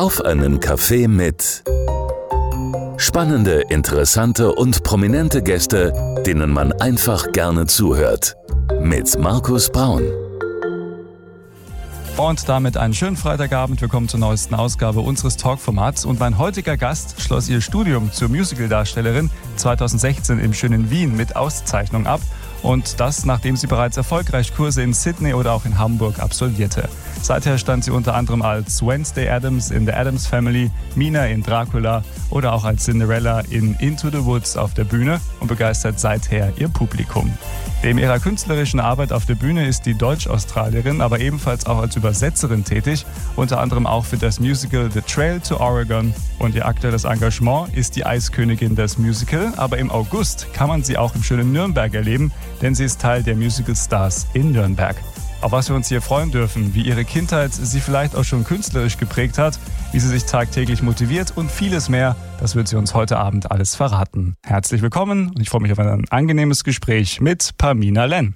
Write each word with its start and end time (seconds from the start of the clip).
Auf 0.00 0.24
einen 0.24 0.60
Kaffee 0.60 1.08
mit 1.08 1.62
spannende, 2.96 3.60
interessante 3.68 4.50
und 4.54 4.82
prominente 4.82 5.42
Gäste, 5.42 5.92
denen 6.24 6.52
man 6.52 6.72
einfach 6.72 7.32
gerne 7.32 7.66
zuhört. 7.66 8.34
Mit 8.80 9.18
Markus 9.18 9.68
Braun. 9.68 10.04
Und 12.16 12.48
damit 12.48 12.78
einen 12.78 12.94
schönen 12.94 13.18
Freitagabend. 13.18 13.82
Willkommen 13.82 14.08
zur 14.08 14.20
neuesten 14.20 14.54
Ausgabe 14.54 15.00
unseres 15.00 15.36
Talkformats. 15.36 16.06
Und 16.06 16.18
mein 16.18 16.38
heutiger 16.38 16.78
Gast 16.78 17.20
schloss 17.20 17.50
ihr 17.50 17.60
Studium 17.60 18.10
zur 18.10 18.30
Musicaldarstellerin 18.30 19.30
2016 19.56 20.38
im 20.38 20.54
schönen 20.54 20.90
Wien 20.90 21.14
mit 21.14 21.36
Auszeichnung 21.36 22.06
ab. 22.06 22.22
Und 22.62 23.00
das, 23.00 23.26
nachdem 23.26 23.54
sie 23.54 23.66
bereits 23.66 23.98
erfolgreich 23.98 24.54
Kurse 24.56 24.82
in 24.82 24.94
Sydney 24.94 25.34
oder 25.34 25.52
auch 25.52 25.66
in 25.66 25.78
Hamburg 25.78 26.20
absolvierte. 26.20 26.88
Seither 27.22 27.58
stand 27.58 27.84
sie 27.84 27.90
unter 27.90 28.14
anderem 28.14 28.42
als 28.42 28.84
Wednesday 28.84 29.28
Adams 29.28 29.70
in 29.70 29.86
The 29.86 29.92
Adams 29.92 30.26
Family, 30.26 30.70
Mina 30.94 31.26
in 31.26 31.42
Dracula 31.42 32.02
oder 32.30 32.52
auch 32.52 32.64
als 32.64 32.84
Cinderella 32.84 33.40
in 33.50 33.74
Into 33.74 34.10
the 34.10 34.24
Woods 34.24 34.56
auf 34.56 34.74
der 34.74 34.84
Bühne 34.84 35.20
und 35.38 35.48
begeistert 35.48 36.00
seither 36.00 36.52
ihr 36.56 36.68
Publikum. 36.68 37.32
Neben 37.82 37.98
ihrer 37.98 38.18
künstlerischen 38.18 38.80
Arbeit 38.80 39.12
auf 39.12 39.26
der 39.26 39.34
Bühne 39.36 39.66
ist 39.66 39.86
die 39.86 39.94
Deutsch-Australierin 39.94 41.00
aber 41.00 41.20
ebenfalls 41.20 41.66
auch 41.66 41.78
als 41.78 41.96
Übersetzerin 41.96 42.64
tätig, 42.64 43.06
unter 43.36 43.60
anderem 43.60 43.86
auch 43.86 44.04
für 44.04 44.18
das 44.18 44.40
Musical 44.40 44.90
The 44.92 45.00
Trail 45.00 45.40
to 45.40 45.58
Oregon. 45.58 46.12
Und 46.38 46.54
ihr 46.54 46.66
aktuelles 46.66 47.04
Engagement 47.04 47.74
ist 47.76 47.96
die 47.96 48.04
Eiskönigin 48.04 48.76
des 48.76 48.98
Musical, 48.98 49.52
aber 49.56 49.78
im 49.78 49.90
August 49.90 50.52
kann 50.52 50.68
man 50.68 50.82
sie 50.82 50.98
auch 50.98 51.14
im 51.14 51.22
schönen 51.22 51.52
Nürnberg 51.52 51.94
erleben, 51.94 52.32
denn 52.60 52.74
sie 52.74 52.84
ist 52.84 53.00
Teil 53.00 53.22
der 53.22 53.36
Musical 53.36 53.76
Stars 53.76 54.26
in 54.34 54.52
Nürnberg. 54.52 54.96
Auf 55.40 55.52
was 55.52 55.70
wir 55.70 55.76
uns 55.76 55.88
hier 55.88 56.02
freuen 56.02 56.30
dürfen, 56.30 56.74
wie 56.74 56.82
ihre 56.82 57.06
Kindheit 57.06 57.54
sie 57.54 57.80
vielleicht 57.80 58.14
auch 58.14 58.24
schon 58.24 58.44
künstlerisch 58.44 58.98
geprägt 58.98 59.38
hat, 59.38 59.58
wie 59.90 59.98
sie 59.98 60.08
sich 60.08 60.24
tagtäglich 60.24 60.82
motiviert 60.82 61.34
und 61.34 61.50
vieles 61.50 61.88
mehr, 61.88 62.14
das 62.40 62.56
wird 62.56 62.68
sie 62.68 62.76
uns 62.76 62.92
heute 62.92 63.16
Abend 63.16 63.50
alles 63.50 63.74
verraten. 63.74 64.34
Herzlich 64.44 64.82
willkommen 64.82 65.30
und 65.30 65.40
ich 65.40 65.48
freue 65.48 65.62
mich 65.62 65.72
auf 65.72 65.78
ein 65.78 66.06
angenehmes 66.10 66.62
Gespräch 66.62 67.22
mit 67.22 67.56
Pamina 67.56 68.04
Len. 68.04 68.34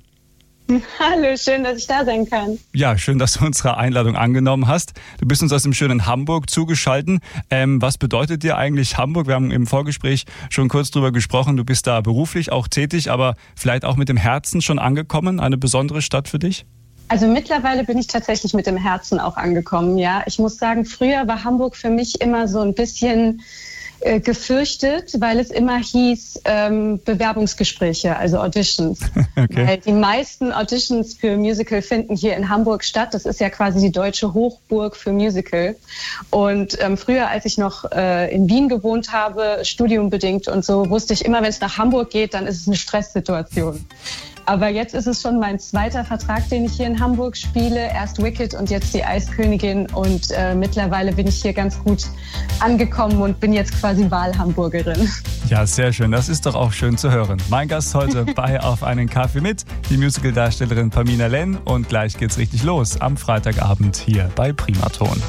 Hallo, 0.98 1.36
schön, 1.36 1.62
dass 1.62 1.76
ich 1.76 1.86
da 1.86 2.06
sein 2.06 2.24
kann. 2.24 2.58
Ja, 2.72 2.96
schön, 2.96 3.18
dass 3.18 3.34
du 3.34 3.44
unsere 3.44 3.76
Einladung 3.76 4.16
angenommen 4.16 4.66
hast. 4.66 4.94
Du 5.20 5.26
bist 5.26 5.42
uns 5.42 5.52
aus 5.52 5.62
dem 5.62 5.74
schönen 5.74 6.06
Hamburg 6.06 6.48
zugeschaltet. 6.48 7.20
Ähm, 7.50 7.82
was 7.82 7.98
bedeutet 7.98 8.42
dir 8.42 8.56
eigentlich 8.56 8.96
Hamburg? 8.96 9.26
Wir 9.26 9.34
haben 9.34 9.50
im 9.50 9.66
Vorgespräch 9.66 10.24
schon 10.48 10.70
kurz 10.70 10.90
drüber 10.90 11.12
gesprochen. 11.12 11.58
Du 11.58 11.64
bist 11.64 11.86
da 11.86 12.00
beruflich 12.00 12.50
auch 12.50 12.66
tätig, 12.66 13.10
aber 13.10 13.34
vielleicht 13.54 13.84
auch 13.84 13.96
mit 13.96 14.08
dem 14.08 14.16
Herzen 14.16 14.62
schon 14.62 14.78
angekommen. 14.78 15.38
Eine 15.38 15.58
besondere 15.58 16.00
Stadt 16.00 16.28
für 16.28 16.38
dich? 16.38 16.64
Also 17.08 17.26
mittlerweile 17.26 17.84
bin 17.84 17.98
ich 17.98 18.06
tatsächlich 18.06 18.54
mit 18.54 18.66
dem 18.66 18.76
Herzen 18.76 19.20
auch 19.20 19.36
angekommen, 19.36 19.98
ja. 19.98 20.22
Ich 20.26 20.38
muss 20.38 20.56
sagen, 20.56 20.84
früher 20.84 21.26
war 21.28 21.44
Hamburg 21.44 21.76
für 21.76 21.90
mich 21.90 22.20
immer 22.20 22.48
so 22.48 22.60
ein 22.60 22.74
bisschen 22.74 23.42
äh, 24.04 24.20
gefürchtet, 24.20 25.18
weil 25.18 25.38
es 25.38 25.50
immer 25.50 25.78
hieß 25.78 26.42
ähm, 26.44 27.00
Bewerbungsgespräche, 27.04 28.16
also 28.16 28.38
Auditions. 28.38 29.00
Okay. 29.36 29.66
Weil 29.66 29.78
die 29.78 29.92
meisten 29.92 30.52
Auditions 30.52 31.14
für 31.14 31.36
Musical 31.36 31.82
finden 31.82 32.14
hier 32.14 32.36
in 32.36 32.48
Hamburg 32.48 32.84
statt. 32.84 33.12
Das 33.12 33.26
ist 33.26 33.40
ja 33.40 33.50
quasi 33.50 33.80
die 33.80 33.90
deutsche 33.90 34.32
Hochburg 34.32 34.96
für 34.96 35.12
Musical. 35.12 35.74
Und 36.30 36.78
ähm, 36.80 36.96
früher, 36.96 37.28
als 37.28 37.44
ich 37.44 37.58
noch 37.58 37.90
äh, 37.90 38.32
in 38.32 38.48
Wien 38.48 38.68
gewohnt 38.68 39.12
habe, 39.12 39.58
studiumbedingt 39.62 40.46
und 40.46 40.64
so, 40.64 40.88
wusste 40.88 41.14
ich 41.14 41.24
immer, 41.24 41.42
wenn 41.42 41.50
es 41.50 41.60
nach 41.60 41.78
Hamburg 41.78 42.10
geht, 42.10 42.34
dann 42.34 42.46
ist 42.46 42.60
es 42.60 42.68
eine 42.68 42.76
Stresssituation. 42.76 43.84
Aber 44.46 44.68
jetzt 44.68 44.94
ist 44.94 45.06
es 45.06 45.22
schon 45.22 45.38
mein 45.38 45.58
zweiter 45.58 46.04
Vertrag, 46.04 46.48
den 46.50 46.64
ich 46.64 46.72
hier 46.72 46.86
in 46.86 47.00
Hamburg 47.00 47.36
spiele. 47.36 47.80
Erst 47.80 48.22
Wicked 48.22 48.54
und 48.54 48.70
jetzt 48.70 48.92
die 48.92 49.04
Eiskönigin. 49.04 49.86
Und 49.94 50.30
äh, 50.30 50.54
mittlerweile 50.54 51.12
bin 51.12 51.26
ich 51.26 51.40
hier 51.40 51.52
ganz 51.52 51.78
gut 51.82 52.04
angekommen 52.60 53.22
und 53.22 53.40
bin 53.40 53.52
jetzt 53.52 53.78
quasi 53.80 54.10
Wahlhamburgerin. 54.10 55.08
Ja, 55.48 55.66
sehr 55.66 55.92
schön. 55.92 56.10
Das 56.10 56.28
ist 56.28 56.46
doch 56.46 56.54
auch 56.54 56.72
schön 56.72 56.98
zu 56.98 57.10
hören. 57.10 57.38
Mein 57.48 57.68
Gast 57.68 57.94
heute 57.94 58.24
bei 58.34 58.60
Auf 58.60 58.82
einen 58.82 59.08
Kaffee 59.08 59.40
mit, 59.40 59.64
die 59.88 59.96
Musical-Darstellerin 59.96 60.90
Pamina 60.90 61.26
Len. 61.26 61.56
Und 61.64 61.88
gleich 61.88 62.16
geht's 62.16 62.38
richtig 62.38 62.62
los 62.64 63.00
am 63.00 63.16
Freitagabend 63.16 63.96
hier 63.96 64.30
bei 64.34 64.52
Primaton. 64.52 65.22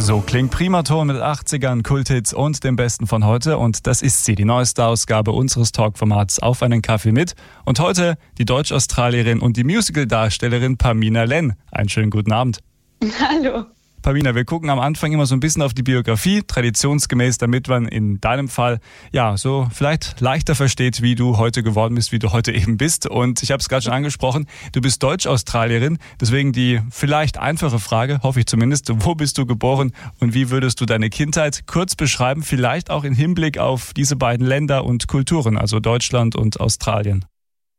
So 0.00 0.20
klingt 0.20 0.52
Primaton 0.52 1.08
mit 1.08 1.16
80ern, 1.16 1.82
Kulthits 1.82 2.32
und 2.32 2.62
dem 2.62 2.76
Besten 2.76 3.06
von 3.06 3.26
heute. 3.26 3.58
Und 3.58 3.86
das 3.86 4.00
ist 4.00 4.24
sie, 4.24 4.36
die 4.36 4.44
neueste 4.44 4.86
Ausgabe 4.86 5.32
unseres 5.32 5.72
Talkformats 5.72 6.38
Auf 6.38 6.62
einen 6.62 6.82
Kaffee 6.82 7.12
mit. 7.12 7.34
Und 7.66 7.80
heute 7.80 8.16
die 8.38 8.44
Deutsch-Australierin 8.44 9.40
und 9.40 9.56
die 9.56 9.64
Musical-Darstellerin 9.64 10.78
Pamina 10.78 11.24
Len. 11.24 11.54
Einen 11.72 11.88
schönen 11.88 12.10
guten 12.10 12.32
Abend. 12.32 12.60
Hallo. 13.20 13.66
Pamina, 14.02 14.34
wir 14.34 14.44
gucken 14.44 14.70
am 14.70 14.78
Anfang 14.78 15.12
immer 15.12 15.26
so 15.26 15.34
ein 15.34 15.40
bisschen 15.40 15.62
auf 15.62 15.74
die 15.74 15.82
Biografie, 15.82 16.42
traditionsgemäß, 16.46 17.38
damit 17.38 17.68
man 17.68 17.86
in 17.86 18.20
deinem 18.20 18.48
Fall 18.48 18.78
ja 19.12 19.36
so 19.36 19.68
vielleicht 19.72 20.20
leichter 20.20 20.54
versteht, 20.54 21.02
wie 21.02 21.14
du 21.14 21.36
heute 21.36 21.62
geworden 21.62 21.96
bist, 21.96 22.12
wie 22.12 22.18
du 22.18 22.32
heute 22.32 22.52
eben 22.52 22.76
bist. 22.76 23.06
Und 23.08 23.42
ich 23.42 23.50
habe 23.50 23.60
es 23.60 23.68
gerade 23.68 23.82
schon 23.82 23.92
angesprochen, 23.92 24.46
du 24.72 24.80
bist 24.80 25.02
Deutsch-Australierin, 25.02 25.98
deswegen 26.20 26.52
die 26.52 26.80
vielleicht 26.90 27.38
einfache 27.38 27.78
Frage, 27.78 28.20
hoffe 28.22 28.40
ich 28.40 28.46
zumindest, 28.46 28.90
wo 29.04 29.14
bist 29.14 29.36
du 29.38 29.46
geboren 29.46 29.92
und 30.20 30.32
wie 30.32 30.50
würdest 30.50 30.80
du 30.80 30.86
deine 30.86 31.10
Kindheit 31.10 31.66
kurz 31.66 31.96
beschreiben, 31.96 32.42
vielleicht 32.42 32.90
auch 32.90 33.04
im 33.04 33.14
Hinblick 33.14 33.58
auf 33.58 33.92
diese 33.94 34.16
beiden 34.16 34.46
Länder 34.46 34.84
und 34.84 35.08
Kulturen, 35.08 35.58
also 35.58 35.80
Deutschland 35.80 36.36
und 36.36 36.60
Australien? 36.60 37.24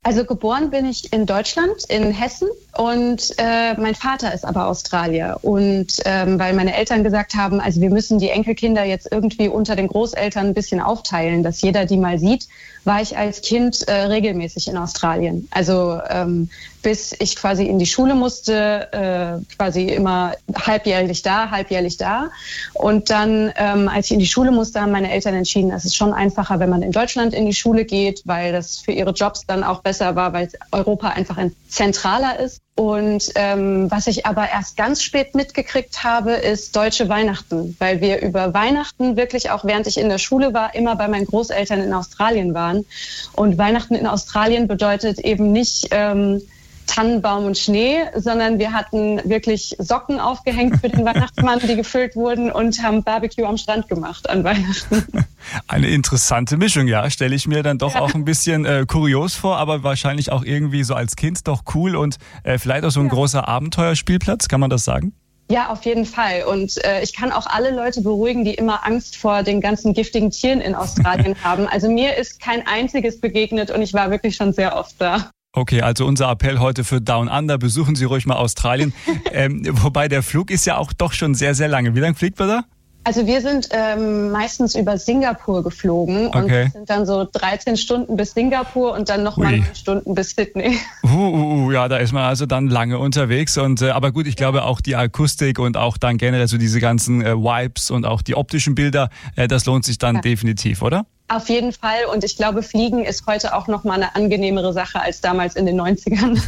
Also 0.02 0.24
geboren 0.24 0.70
bin 0.70 0.86
ich 0.86 1.12
in 1.12 1.26
Deutschland, 1.26 1.84
in 1.90 2.12
Hessen 2.12 2.48
und 2.78 3.34
äh, 3.38 3.74
mein 3.74 3.96
Vater 3.96 4.34
ist 4.34 4.46
aber 4.46 4.68
Australier. 4.68 5.38
Und 5.42 5.98
ähm, 6.06 6.40
weil 6.40 6.54
meine 6.54 6.74
Eltern 6.74 7.04
gesagt 7.04 7.36
haben, 7.36 7.60
also 7.60 7.82
wir 7.82 7.90
müssen 7.90 8.18
die 8.18 8.30
Enkelkinder 8.30 8.86
jetzt 8.86 9.12
irgendwie 9.12 9.50
unter 9.50 9.76
den 9.76 9.90
Großeltern 9.90 10.48
ein 10.48 10.54
bisschen 10.54 10.80
aufteilen, 10.80 11.44
dass 11.44 11.62
jeder 11.62 11.86
die 11.86 11.98
mal 11.98 12.18
sieht, 12.18 12.48
war 12.86 13.02
ich 13.02 13.18
als 13.18 13.42
Kind 13.42 13.88
äh, 13.90 14.04
regelmäßig 14.04 14.70
in 14.70 14.78
Australien. 14.78 15.50
Also 15.52 16.00
ähm, 16.10 16.50
bis 16.82 17.14
ich 17.20 17.36
quasi 17.36 17.66
in 17.66 17.78
die 17.78 17.86
Schule 17.86 18.16
musste, 18.16 18.88
äh, 18.94 19.56
quasi 19.56 19.88
immer 19.88 20.34
halbjährlich 20.56 21.22
da, 21.22 21.52
halbjährlich 21.52 21.98
da. 21.98 22.30
Und 22.74 23.10
dann, 23.10 23.52
ähm, 23.58 23.90
als 23.90 24.06
ich 24.06 24.14
in 24.14 24.20
die 24.20 24.28
Schule 24.28 24.52
musste, 24.52 24.82
haben 24.82 24.92
meine 24.92 25.12
Eltern 25.12 25.36
entschieden, 25.36 25.72
es 25.72 25.86
ist 25.86 25.96
schon 25.96 26.14
einfacher, 26.14 26.60
wenn 26.60 26.70
man 26.70 26.82
in 26.82 26.92
Deutschland 26.92 27.34
in 27.34 27.46
die 27.46 27.54
Schule 27.54 27.86
geht, 27.86 28.22
weil 28.26 28.54
das 28.54 28.78
für 28.78 28.92
ihre 28.92 29.12
Jobs 29.12 29.46
dann 29.46 29.64
auch 29.64 29.82
besser 29.90 30.16
war, 30.16 30.34
weil 30.34 30.50
Europa 30.72 31.10
einfach 31.10 31.38
ein 31.38 31.52
zentraler 31.68 32.40
ist. 32.40 32.62
Und 32.76 33.32
ähm, 33.34 33.90
was 33.90 34.06
ich 34.06 34.28
aber 34.28 34.48
erst 34.48 34.78
ganz 34.78 35.02
spät 35.02 35.34
mitgekriegt 35.34 36.04
habe, 36.04 36.34
ist 36.34 36.76
deutsche 36.76 37.10
Weihnachten, 37.10 37.76
weil 37.80 38.00
wir 38.00 38.22
über 38.22 38.54
Weihnachten 38.54 39.18
wirklich 39.18 39.50
auch 39.50 39.66
während 39.66 39.88
ich 39.88 39.98
in 39.98 40.10
der 40.10 40.20
Schule 40.20 40.54
war, 40.54 40.76
immer 40.76 40.96
bei 40.96 41.08
meinen 41.08 41.26
Großeltern 41.26 41.82
in 41.82 41.92
Australien 41.92 42.54
waren. 42.54 42.86
Und 43.34 43.58
Weihnachten 43.58 43.96
in 43.96 44.06
Australien 44.06 44.68
bedeutet 44.68 45.18
eben 45.18 45.52
nicht 45.52 45.88
ähm, 45.90 46.44
Tannenbaum 46.90 47.46
und 47.46 47.58
Schnee, 47.58 48.00
sondern 48.16 48.58
wir 48.58 48.74
hatten 48.74 49.22
wirklich 49.30 49.76
Socken 49.78 50.20
aufgehängt 50.20 50.82
für 50.82 50.90
den 50.90 51.06
Weihnachtsmann, 51.06 51.60
die 51.60 51.76
gefüllt 51.76 52.16
wurden 52.16 52.52
und 52.52 52.82
haben 52.82 53.04
Barbecue 53.04 53.46
am 53.46 53.58
Strand 53.58 53.88
gemacht 53.88 54.30
an 54.30 54.44
Weihnachten. 54.44 55.06
Eine 55.68 55.88
interessante 55.88 56.58
Mischung, 56.58 56.88
ja, 56.88 57.10
stelle 57.10 57.36
ich 57.36 57.48
mir 57.48 57.64
dann 57.64 57.78
doch 57.78 57.94
ja. 57.94 58.02
auch 58.02 58.14
ein 58.16 58.26
bisschen 58.26 58.66
äh, 58.66 58.86
kurios 58.88 59.36
vor, 59.36 59.58
aber 59.58 59.84
wahrscheinlich 59.84 60.32
auch 60.32 60.44
irgendwie 60.44 60.84
so 60.84 60.96
als 60.96 61.16
Kind 61.16 61.48
doch 61.48 61.62
cool 61.76 61.96
und 61.96 62.18
äh, 62.44 62.58
vielleicht 62.58 62.84
auch 62.84 62.92
so 62.92 63.00
ein 63.00 63.08
ja. 63.08 63.14
großer 63.14 63.48
Abenteuerspielplatz, 63.48 64.48
kann 64.48 64.60
man 64.60 64.70
das 64.70 64.84
sagen? 64.84 65.14
Ja, 65.52 65.70
auf 65.70 65.84
jeden 65.84 66.06
Fall. 66.06 66.44
Und 66.44 66.84
äh, 66.86 67.02
ich 67.02 67.16
kann 67.16 67.32
auch 67.32 67.48
alle 67.48 67.72
Leute 67.72 68.02
beruhigen, 68.02 68.46
die 68.46 68.54
immer 68.54 68.86
Angst 68.86 69.16
vor 69.16 69.42
den 69.42 69.62
ganzen 69.62 69.94
giftigen 69.94 70.30
Tieren 70.30 70.62
in 70.62 70.76
Australien 70.76 71.36
haben. 71.44 71.68
Also 71.68 71.90
mir 71.90 72.18
ist 72.18 72.40
kein 72.40 72.66
einziges 72.68 73.20
begegnet 73.20 73.72
und 73.72 73.82
ich 73.82 73.94
war 73.94 74.12
wirklich 74.12 74.36
schon 74.36 74.54
sehr 74.54 74.76
oft 74.76 74.96
da. 75.00 75.32
Okay, 75.54 75.82
also 75.82 76.06
unser 76.06 76.30
Appell 76.30 76.60
heute 76.60 76.84
für 76.84 77.02
Down 77.02 77.28
Under, 77.28 77.58
besuchen 77.58 77.96
Sie 77.96 78.06
ruhig 78.06 78.28
mal 78.28 78.36
Australien. 78.36 78.94
ähm, 79.32 79.64
wobei 79.72 80.08
der 80.08 80.22
Flug 80.22 80.52
ist 80.52 80.66
ja 80.66 80.78
auch 80.78 80.94
doch 80.94 81.14
schon 81.14 81.34
sehr, 81.34 81.56
sehr 81.56 81.68
lange. 81.68 81.96
Wie 81.96 82.00
lange 82.00 82.16
fliegt 82.16 82.38
man 82.38 82.50
da? 82.50 82.64
Also 83.06 83.26
wir 83.26 83.42
sind 83.42 83.70
ähm, 83.72 84.30
meistens 84.30 84.76
über 84.76 84.98
Singapur 85.00 85.64
geflogen 85.64 86.28
okay. 86.28 86.66
und 86.66 86.72
sind 86.74 86.90
dann 86.90 87.06
so 87.08 87.26
13 87.32 87.78
Stunden 87.78 88.18
bis 88.18 88.34
Singapur 88.34 88.94
und 88.94 89.10
dann 89.10 89.24
nochmal 89.24 89.58
9 89.58 89.68
Stunden 89.74 90.14
bis 90.14 90.32
Sydney. 90.32 90.78
Uh, 91.04 91.08
uh, 91.08 91.66
uh, 91.66 91.72
ja, 91.72 91.88
da 91.88 91.98
ist 91.98 92.12
man 92.12 92.24
also 92.24 92.46
dann 92.46 92.68
lange 92.68 93.00
unterwegs. 93.00 93.58
Und 93.58 93.82
äh, 93.82 93.90
aber 93.90 94.12
gut, 94.12 94.28
ich 94.28 94.36
glaube 94.36 94.64
auch 94.64 94.82
die 94.82 94.96
Akustik 94.96 95.58
und 95.58 95.78
auch 95.78 95.98
dann 95.98 96.18
generell 96.18 96.48
so 96.48 96.58
diese 96.58 96.80
ganzen 96.80 97.26
äh, 97.26 97.36
Vibes 97.36 97.90
und 97.90 98.06
auch 98.06 98.22
die 98.22 98.36
optischen 98.36 98.76
Bilder, 98.76 99.10
äh, 99.36 99.48
das 99.48 99.66
lohnt 99.66 99.86
sich 99.86 99.98
dann 99.98 100.16
ja. 100.16 100.22
definitiv, 100.22 100.84
oder? 100.84 101.06
Auf 101.32 101.48
jeden 101.48 101.74
Fall. 101.74 102.06
Und 102.12 102.24
ich 102.24 102.38
glaube, 102.38 102.64
Fliegen 102.64 103.06
ist 103.06 103.28
heute 103.28 103.56
auch 103.56 103.68
noch 103.68 103.84
mal 103.84 103.94
eine 103.94 104.16
angenehmere 104.16 104.74
Sache 104.74 105.00
als 105.00 105.22
damals 105.22 105.56
in 105.56 105.68
den 105.68 105.80
90ern. 105.80 106.42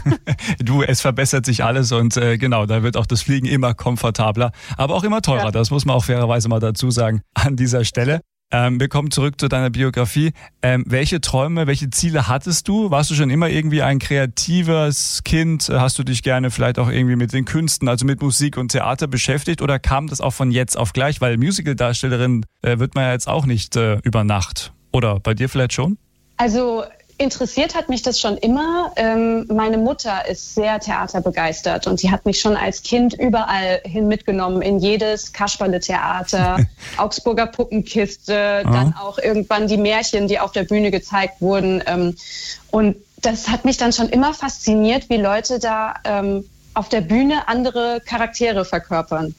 du, 0.59 0.81
es 0.81 1.01
verbessert 1.01 1.45
sich 1.45 1.63
alles 1.63 1.91
und 1.91 2.17
äh, 2.17 2.39
genau, 2.39 2.65
da 2.65 2.81
wird 2.81 2.97
auch 2.97 3.05
das 3.05 3.21
Fliegen 3.21 3.45
immer 3.45 3.75
komfortabler, 3.75 4.51
aber 4.77 4.95
auch 4.95 5.03
immer 5.03 5.21
teurer. 5.21 5.45
Ja. 5.45 5.51
Das 5.51 5.69
muss 5.69 5.85
man 5.85 5.95
auch 5.95 6.03
fairerweise 6.03 6.49
mal 6.49 6.59
dazu 6.59 6.89
sagen 6.89 7.21
an 7.35 7.55
dieser 7.55 7.85
Stelle. 7.85 8.21
Ähm, 8.51 8.79
wir 8.79 8.89
kommen 8.89 9.11
zurück 9.11 9.39
zu 9.39 9.47
deiner 9.47 9.69
Biografie. 9.69 10.33
Ähm, 10.61 10.83
welche 10.87 11.21
Träume, 11.21 11.67
welche 11.67 11.89
Ziele 11.89 12.27
hattest 12.27 12.67
du? 12.67 12.91
Warst 12.91 13.09
du 13.09 13.15
schon 13.15 13.29
immer 13.29 13.49
irgendwie 13.49 13.81
ein 13.81 13.99
kreatives 13.99 15.21
Kind? 15.23 15.69
Hast 15.69 15.97
du 15.97 16.03
dich 16.03 16.21
gerne 16.21 16.51
vielleicht 16.51 16.77
auch 16.77 16.89
irgendwie 16.89 17.15
mit 17.15 17.31
den 17.31 17.45
Künsten, 17.45 17.87
also 17.87 18.05
mit 18.05 18.21
Musik 18.21 18.57
und 18.57 18.69
Theater 18.69 19.07
beschäftigt? 19.07 19.61
Oder 19.61 19.79
kam 19.79 20.07
das 20.07 20.19
auch 20.19 20.33
von 20.33 20.51
jetzt 20.51 20.77
auf 20.77 20.91
gleich? 20.91 21.21
Weil 21.21 21.37
Musical-Darstellerin 21.37 22.45
äh, 22.61 22.77
wird 22.79 22.95
man 22.95 23.05
ja 23.05 23.13
jetzt 23.13 23.27
auch 23.27 23.45
nicht 23.45 23.75
äh, 23.77 23.99
über 24.03 24.23
Nacht. 24.23 24.73
Oder 24.91 25.19
bei 25.19 25.33
dir 25.33 25.47
vielleicht 25.47 25.73
schon? 25.73 25.97
Also 26.35 26.83
Interessiert 27.17 27.75
hat 27.75 27.89
mich 27.89 28.01
das 28.01 28.19
schon 28.19 28.37
immer. 28.37 28.91
Ähm, 28.95 29.45
meine 29.47 29.77
Mutter 29.77 30.27
ist 30.27 30.55
sehr 30.55 30.79
theaterbegeistert 30.79 31.87
und 31.87 32.01
die 32.01 32.11
hat 32.11 32.25
mich 32.25 32.39
schon 32.39 32.55
als 32.55 32.83
Kind 32.83 33.13
überall 33.13 33.81
hin 33.83 34.07
mitgenommen, 34.07 34.61
in 34.61 34.79
jedes 34.79 35.33
Kasperle-Theater, 35.33 36.59
Augsburger 36.97 37.47
Puppenkiste, 37.47 38.63
oh. 38.65 38.71
dann 38.71 38.93
auch 38.93 39.17
irgendwann 39.17 39.67
die 39.67 39.77
Märchen, 39.77 40.27
die 40.27 40.39
auf 40.39 40.51
der 40.51 40.63
Bühne 40.63 40.91
gezeigt 40.91 41.41
wurden. 41.41 41.83
Ähm, 41.85 42.15
und 42.71 42.97
das 43.21 43.47
hat 43.49 43.65
mich 43.65 43.77
dann 43.77 43.93
schon 43.93 44.09
immer 44.09 44.33
fasziniert, 44.33 45.09
wie 45.09 45.17
Leute 45.17 45.59
da 45.59 45.95
ähm, 46.03 46.45
auf 46.73 46.89
der 46.89 47.01
Bühne 47.01 47.47
andere 47.47 48.01
Charaktere 48.05 48.63
verkörpern. 48.65 49.35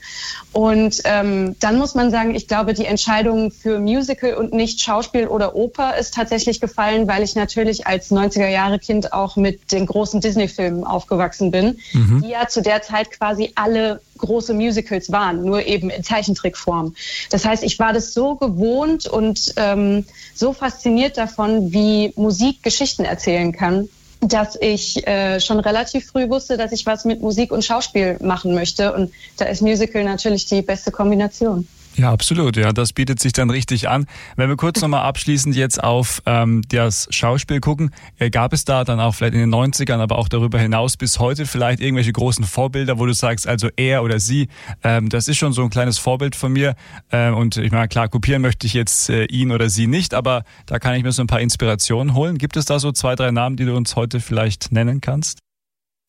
Und 0.53 1.01
ähm, 1.05 1.57
dann 1.61 1.79
muss 1.79 1.95
man 1.95 2.11
sagen, 2.11 2.35
ich 2.35 2.47
glaube, 2.47 2.75
die 2.75 2.85
Entscheidung 2.85 3.51
für 3.51 3.79
Musical 3.79 4.35
und 4.35 4.53
nicht 4.53 4.81
Schauspiel 4.81 5.27
oder 5.27 5.55
Oper 5.55 5.97
ist 5.97 6.15
tatsächlich 6.15 6.61
gefallen, 6.61 7.09
weil 7.09 7.23
ich 7.23 7.35
natürlich 7.35 7.87
als 7.87 8.11
90er 8.11 8.49
Jahre 8.49 8.79
Kind 8.79 9.15
auch 9.15 9.37
mit 9.37 9.73
den 9.73 9.87
großen 9.87 10.21
Disney-Filmen 10.21 10.85
aufgewachsen 10.85 11.51
bin, 11.51 11.79
mhm. 11.93 12.23
die 12.23 12.31
ja 12.31 12.49
zu 12.49 12.61
der 12.61 12.83
Zeit 12.83 13.11
quasi 13.11 13.53
alle 13.55 14.01
große 14.19 14.53
Musicals 14.53 15.11
waren, 15.11 15.43
nur 15.43 15.67
eben 15.67 15.91
in 15.91 16.05
Zeichentrickform. 16.05 16.95
Das 17.31 17.45
heißt, 17.45 17.63
ich 17.65 17.79
war 17.79 17.93
das 17.93 18.13
so 18.13 18.37
gewohnt 18.37 19.07
und 19.07 19.55
ähm, 19.57 20.05
so 20.35 20.53
fasziniert 20.53 21.17
davon, 21.17 21.73
wie 21.73 22.13
Musik 22.17 22.63
Geschichten 22.63 23.05
erzählen 23.05 23.53
kann, 23.53 23.89
dass 24.23 24.57
ich 24.61 25.07
äh, 25.07 25.41
schon 25.41 25.59
relativ 25.59 26.07
früh 26.07 26.29
wusste, 26.29 26.57
dass 26.57 26.73
ich 26.73 26.87
was 26.87 27.05
mit 27.05 27.21
Musik 27.21 27.51
und 27.51 27.65
Schauspiel 27.65 28.17
machen 28.21 28.55
möchte. 28.55 28.93
Und 28.93 29.13
da 29.37 29.47
ist 29.47 29.63
Musical 29.63 30.05
natürlich 30.05 30.47
die 30.47 30.63
beste 30.63 30.93
Kombination. 30.93 31.67
Ja, 31.97 32.11
absolut. 32.11 32.57
Ja, 32.57 32.73
das 32.73 32.93
bietet 32.93 33.21
sich 33.21 33.33
dann 33.33 33.51
richtig 33.51 33.89
an. 33.89 34.07
Wenn 34.37 34.49
wir 34.49 34.57
kurz 34.57 34.81
nochmal 34.81 35.03
abschließend 35.03 35.55
jetzt 35.55 35.83
auf 35.83 36.23
ähm, 36.25 36.63
das 36.69 37.07
Schauspiel 37.11 37.61
gucken, 37.61 37.91
äh, 38.19 38.31
gab 38.31 38.55
es 38.55 38.65
da 38.65 38.85
dann 38.85 38.99
auch 38.99 39.15
vielleicht 39.15 39.35
in 39.35 39.41
den 39.41 39.55
90ern, 39.55 39.99
aber 39.99 40.17
auch 40.19 40.29
darüber 40.29 40.59
hinaus 40.59 40.97
bis 40.97 41.19
heute 41.19 41.45
vielleicht 41.45 41.81
irgendwelche 41.81 42.13
großen 42.13 42.45
Vorbilder, 42.45 42.99
wo 42.99 43.05
du 43.05 43.13
sagst, 43.13 43.47
also 43.47 43.69
er 43.77 44.03
oder 44.03 44.21
sie, 44.21 44.49
ähm, 44.83 45.11
das 45.11 45.29
ist 45.29 45.37
schon 45.37 45.53
so 45.53 45.63
ein 45.63 45.71
kleines 45.71 45.99
Vorbild 45.99 46.35
von 46.35 46.53
mir. 46.53 46.77
Ähm, 47.11 47.37
und 47.37 47.59
ich 47.59 47.73
meine, 47.73 47.89
klar, 47.89 48.09
kopieren 48.09 48.41
möchte 48.41 48.67
ich 48.67 48.73
jetzt 48.73 49.11
äh, 49.11 49.25
ihn 49.27 49.53
oder 49.53 49.69
sie 49.69 49.87
nicht, 49.87 50.15
aber 50.15 50.45
da 50.67 50.79
kann 50.79 50.95
ich 50.95 51.03
mir 51.03 51.13
so 51.13 51.23
ein 51.23 51.27
paar 51.27 51.41
Inspirationen 51.41 52.15
holen. 52.15 52.39
Gibt 52.39 52.57
es 52.57 52.65
da 52.65 52.79
so 52.79 52.93
zwei, 52.93 53.17
drei 53.17 53.31
Namen, 53.33 53.57
die 53.57 53.67
du 53.67 53.77
uns 53.77 53.97
heute 53.97 54.21
vielleicht 54.21 54.73
nennen 54.73 55.03
kannst? 55.03 55.41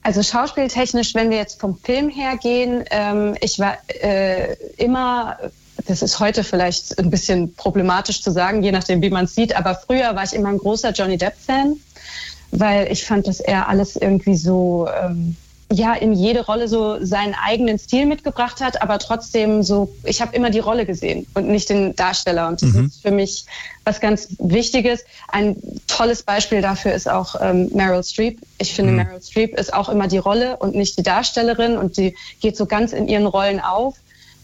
Also 0.01 0.21
schauspieltechnisch, 0.21 1.15
wenn 1.15 1.29
wir 1.29 1.37
jetzt 1.37 1.59
vom 1.61 1.77
Film 1.77 2.09
her 2.09 2.37
gehen, 2.37 2.83
ähm, 2.91 3.35
ich 3.39 3.57
war 3.59 3.77
äh, 3.87 4.53
immer 4.77 5.37
das 5.87 6.01
ist 6.01 6.19
heute 6.19 6.43
vielleicht 6.43 6.97
ein 6.99 7.09
bisschen 7.09 7.53
problematisch 7.55 8.21
zu 8.21 8.31
sagen, 8.31 8.63
je 8.63 8.71
nachdem, 8.71 9.01
wie 9.01 9.09
man 9.09 9.25
es 9.25 9.35
sieht. 9.35 9.55
Aber 9.55 9.75
früher 9.75 10.15
war 10.15 10.23
ich 10.23 10.33
immer 10.33 10.49
ein 10.49 10.57
großer 10.57 10.91
Johnny 10.91 11.17
Depp-Fan, 11.17 11.75
weil 12.51 12.91
ich 12.91 13.05
fand, 13.05 13.27
dass 13.27 13.39
er 13.39 13.67
alles 13.67 13.95
irgendwie 13.95 14.35
so, 14.35 14.87
ähm, 15.01 15.35
ja, 15.71 15.93
in 15.93 16.13
jede 16.13 16.45
Rolle 16.45 16.67
so 16.67 17.03
seinen 17.03 17.33
eigenen 17.33 17.79
Stil 17.79 18.05
mitgebracht 18.05 18.61
hat, 18.61 18.81
aber 18.83 18.99
trotzdem 18.99 19.63
so, 19.63 19.91
ich 20.03 20.21
habe 20.21 20.35
immer 20.35 20.51
die 20.51 20.59
Rolle 20.59 20.85
gesehen 20.85 21.25
und 21.33 21.47
nicht 21.47 21.69
den 21.69 21.95
Darsteller. 21.95 22.47
Und 22.47 22.61
das 22.61 22.73
mhm. 22.73 22.85
ist 22.85 23.01
für 23.01 23.11
mich 23.11 23.45
was 23.83 23.99
ganz 23.99 24.27
Wichtiges. 24.37 25.03
Ein 25.29 25.55
tolles 25.87 26.21
Beispiel 26.21 26.61
dafür 26.61 26.93
ist 26.93 27.09
auch 27.09 27.35
ähm, 27.41 27.71
Meryl 27.73 28.03
Streep. 28.03 28.39
Ich 28.59 28.73
finde, 28.73 28.91
mhm. 28.91 28.97
Meryl 28.97 29.21
Streep 29.21 29.57
ist 29.57 29.73
auch 29.73 29.89
immer 29.89 30.07
die 30.07 30.19
Rolle 30.19 30.57
und 30.57 30.75
nicht 30.75 30.97
die 30.99 31.03
Darstellerin 31.03 31.77
und 31.77 31.97
die 31.97 32.15
geht 32.39 32.55
so 32.55 32.67
ganz 32.67 32.93
in 32.93 33.07
ihren 33.07 33.25
Rollen 33.25 33.59
auf. 33.59 33.95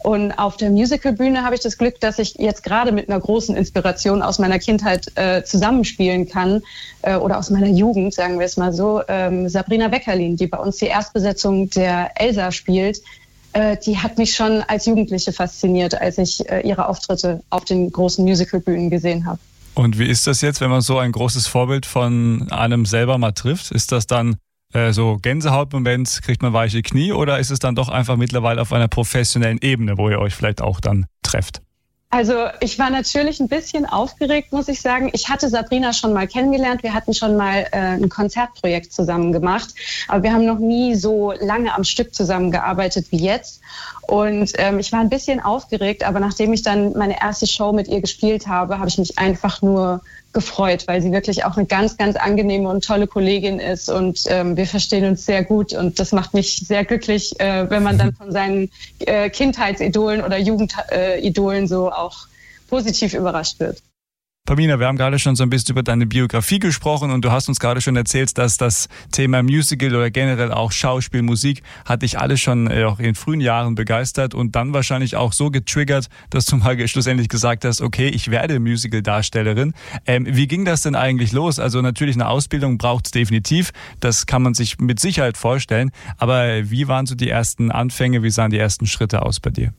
Und 0.09 0.31
auf 0.31 0.57
der 0.57 0.71
Musicalbühne 0.71 1.43
habe 1.43 1.53
ich 1.53 1.61
das 1.61 1.77
Glück, 1.77 1.99
dass 1.99 2.17
ich 2.17 2.33
jetzt 2.39 2.63
gerade 2.63 2.91
mit 2.91 3.09
einer 3.09 3.19
großen 3.19 3.55
Inspiration 3.55 4.23
aus 4.23 4.39
meiner 4.39 4.57
Kindheit 4.57 5.11
äh, 5.13 5.43
zusammenspielen 5.43 6.27
kann 6.27 6.63
äh, 7.03 7.15
oder 7.15 7.37
aus 7.37 7.51
meiner 7.51 7.67
Jugend, 7.67 8.15
sagen 8.15 8.39
wir 8.39 8.47
es 8.47 8.57
mal 8.57 8.73
so. 8.73 9.03
Ähm, 9.07 9.47
Sabrina 9.49 9.91
Weckerlin, 9.91 10.35
die 10.35 10.47
bei 10.47 10.57
uns 10.57 10.77
die 10.77 10.87
Erstbesetzung 10.87 11.69
der 11.69 12.09
Elsa 12.19 12.51
spielt, 12.51 13.03
äh, 13.53 13.77
die 13.85 13.99
hat 13.99 14.17
mich 14.17 14.33
schon 14.33 14.63
als 14.63 14.87
Jugendliche 14.87 15.31
fasziniert, 15.31 15.93
als 15.93 16.17
ich 16.17 16.49
äh, 16.49 16.61
ihre 16.61 16.87
Auftritte 16.87 17.43
auf 17.51 17.65
den 17.65 17.91
großen 17.91 18.25
Musicalbühnen 18.25 18.89
gesehen 18.89 19.27
habe. 19.27 19.37
Und 19.75 19.99
wie 19.99 20.07
ist 20.07 20.25
das 20.25 20.41
jetzt, 20.41 20.59
wenn 20.59 20.71
man 20.71 20.81
so 20.81 20.97
ein 20.97 21.11
großes 21.11 21.45
Vorbild 21.45 21.85
von 21.85 22.47
einem 22.49 22.87
selber 22.87 23.19
mal 23.19 23.33
trifft? 23.33 23.69
Ist 23.69 23.91
das 23.91 24.07
dann 24.07 24.37
äh, 24.73 24.91
so 24.93 25.17
Gänsehautmoment, 25.21 26.21
kriegt 26.23 26.41
man 26.41 26.53
weiche 26.53 26.81
Knie 26.81 27.11
oder 27.11 27.39
ist 27.39 27.49
es 27.49 27.59
dann 27.59 27.75
doch 27.75 27.89
einfach 27.89 28.17
mittlerweile 28.17 28.61
auf 28.61 28.73
einer 28.73 28.87
professionellen 28.87 29.59
Ebene, 29.61 29.97
wo 29.97 30.09
ihr 30.09 30.19
euch 30.19 30.35
vielleicht 30.35 30.61
auch 30.61 30.79
dann 30.79 31.05
trefft? 31.23 31.61
Also 32.11 32.47
ich 32.59 32.79
war 32.79 32.89
natürlich 32.89 33.39
ein 33.39 33.49
bisschen 33.49 33.85
aufgeregt, 33.85 34.51
muss 34.51 34.67
ich 34.67 34.81
sagen. 34.81 35.11
Ich 35.13 35.29
hatte 35.29 35.47
Sabrina 35.47 35.93
schon 35.93 36.11
mal 36.11 36.27
kennengelernt. 36.27 36.81
Wir 36.81 36.95
hatten 36.95 37.13
schon 37.13 37.37
mal 37.37 37.67
äh, 37.71 37.77
ein 37.77 38.09
Konzertprojekt 38.09 38.91
zusammen 38.91 39.31
gemacht, 39.31 39.75
aber 40.07 40.23
wir 40.23 40.33
haben 40.33 40.45
noch 40.45 40.57
nie 40.57 40.95
so 40.95 41.33
lange 41.33 41.71
am 41.75 41.83
Stück 41.83 42.15
zusammengearbeitet 42.15 43.11
wie 43.11 43.23
jetzt. 43.23 43.61
Und 44.07 44.53
ähm, 44.55 44.79
ich 44.79 44.91
war 44.91 45.01
ein 45.01 45.09
bisschen 45.09 45.39
aufgeregt, 45.39 46.03
aber 46.03 46.19
nachdem 46.19 46.51
ich 46.51 46.63
dann 46.63 46.93
meine 46.93 47.21
erste 47.21 47.45
Show 47.45 47.73
mit 47.73 47.87
ihr 47.87 48.01
gespielt 48.01 48.47
habe, 48.47 48.79
habe 48.79 48.89
ich 48.89 48.97
mich 48.97 49.19
einfach 49.19 49.61
nur 49.61 50.01
gefreut, 50.31 50.87
weil 50.87 51.01
sie 51.01 51.11
wirklich 51.11 51.43
auch 51.45 51.57
eine 51.57 51.65
ganz, 51.65 51.97
ganz 51.97 52.15
angenehme 52.15 52.69
und 52.69 52.85
tolle 52.85 53.07
Kollegin 53.07 53.59
ist 53.59 53.89
und 53.89 54.21
ähm, 54.27 54.55
wir 54.57 54.67
verstehen 54.67 55.05
uns 55.05 55.25
sehr 55.25 55.43
gut 55.43 55.73
und 55.73 55.99
das 55.99 56.11
macht 56.11 56.33
mich 56.33 56.57
sehr 56.57 56.85
glücklich, 56.85 57.39
äh, 57.39 57.69
wenn 57.69 57.81
man 57.83 57.97
dann 57.97 58.13
von 58.17 58.31
seinen 58.31 58.69
äh, 58.99 59.29
Kindheitsidolen 59.29 60.23
oder 60.23 60.37
Jugendidolen 60.37 61.67
so 61.67 61.91
auch 61.91 62.27
positiv 62.69 63.15
überrascht 63.15 63.59
wird. 63.59 63.81
Pamina, 64.49 64.79
wir 64.79 64.87
haben 64.87 64.97
gerade 64.97 65.19
schon 65.19 65.35
so 65.35 65.43
ein 65.43 65.51
bisschen 65.51 65.73
über 65.73 65.83
deine 65.83 66.07
Biografie 66.07 66.57
gesprochen 66.57 67.11
und 67.11 67.23
du 67.23 67.31
hast 67.31 67.49
uns 67.49 67.59
gerade 67.59 67.81
schon 67.81 67.95
erzählt, 67.95 68.35
dass 68.39 68.57
das 68.57 68.87
Thema 69.11 69.43
Musical 69.43 69.95
oder 69.95 70.09
generell 70.09 70.51
auch 70.51 70.71
Schauspiel, 70.71 71.21
Musik 71.21 71.61
hat 71.85 72.01
dich 72.01 72.17
alles 72.17 72.41
schon 72.41 72.65
äh, 72.65 72.83
auch 72.85 72.97
in 72.97 73.13
frühen 73.13 73.41
Jahren 73.41 73.75
begeistert 73.75 74.33
und 74.33 74.55
dann 74.55 74.73
wahrscheinlich 74.73 75.15
auch 75.15 75.33
so 75.33 75.51
getriggert, 75.51 76.09
dass 76.31 76.47
du 76.47 76.55
mal 76.55 76.75
schlussendlich 76.87 77.29
gesagt 77.29 77.63
hast, 77.63 77.79
okay, 77.79 78.07
ich 78.07 78.31
werde 78.31 78.59
Musical-Darstellerin. 78.59 79.75
Ähm, 80.07 80.25
wie 80.27 80.47
ging 80.47 80.65
das 80.65 80.81
denn 80.81 80.95
eigentlich 80.95 81.31
los? 81.31 81.59
Also 81.59 81.83
natürlich 81.83 82.15
eine 82.15 82.27
Ausbildung 82.27 82.79
braucht 82.79 83.05
es 83.05 83.11
definitiv, 83.11 83.69
das 83.99 84.25
kann 84.25 84.41
man 84.41 84.55
sich 84.55 84.79
mit 84.79 84.99
Sicherheit 84.99 85.37
vorstellen, 85.37 85.91
aber 86.17 86.71
wie 86.71 86.87
waren 86.87 87.05
so 87.05 87.13
die 87.13 87.29
ersten 87.29 87.69
Anfänge, 87.69 88.23
wie 88.23 88.31
sahen 88.31 88.49
die 88.49 88.57
ersten 88.57 88.87
Schritte 88.87 89.21
aus 89.21 89.39
bei 89.39 89.51
dir? 89.51 89.73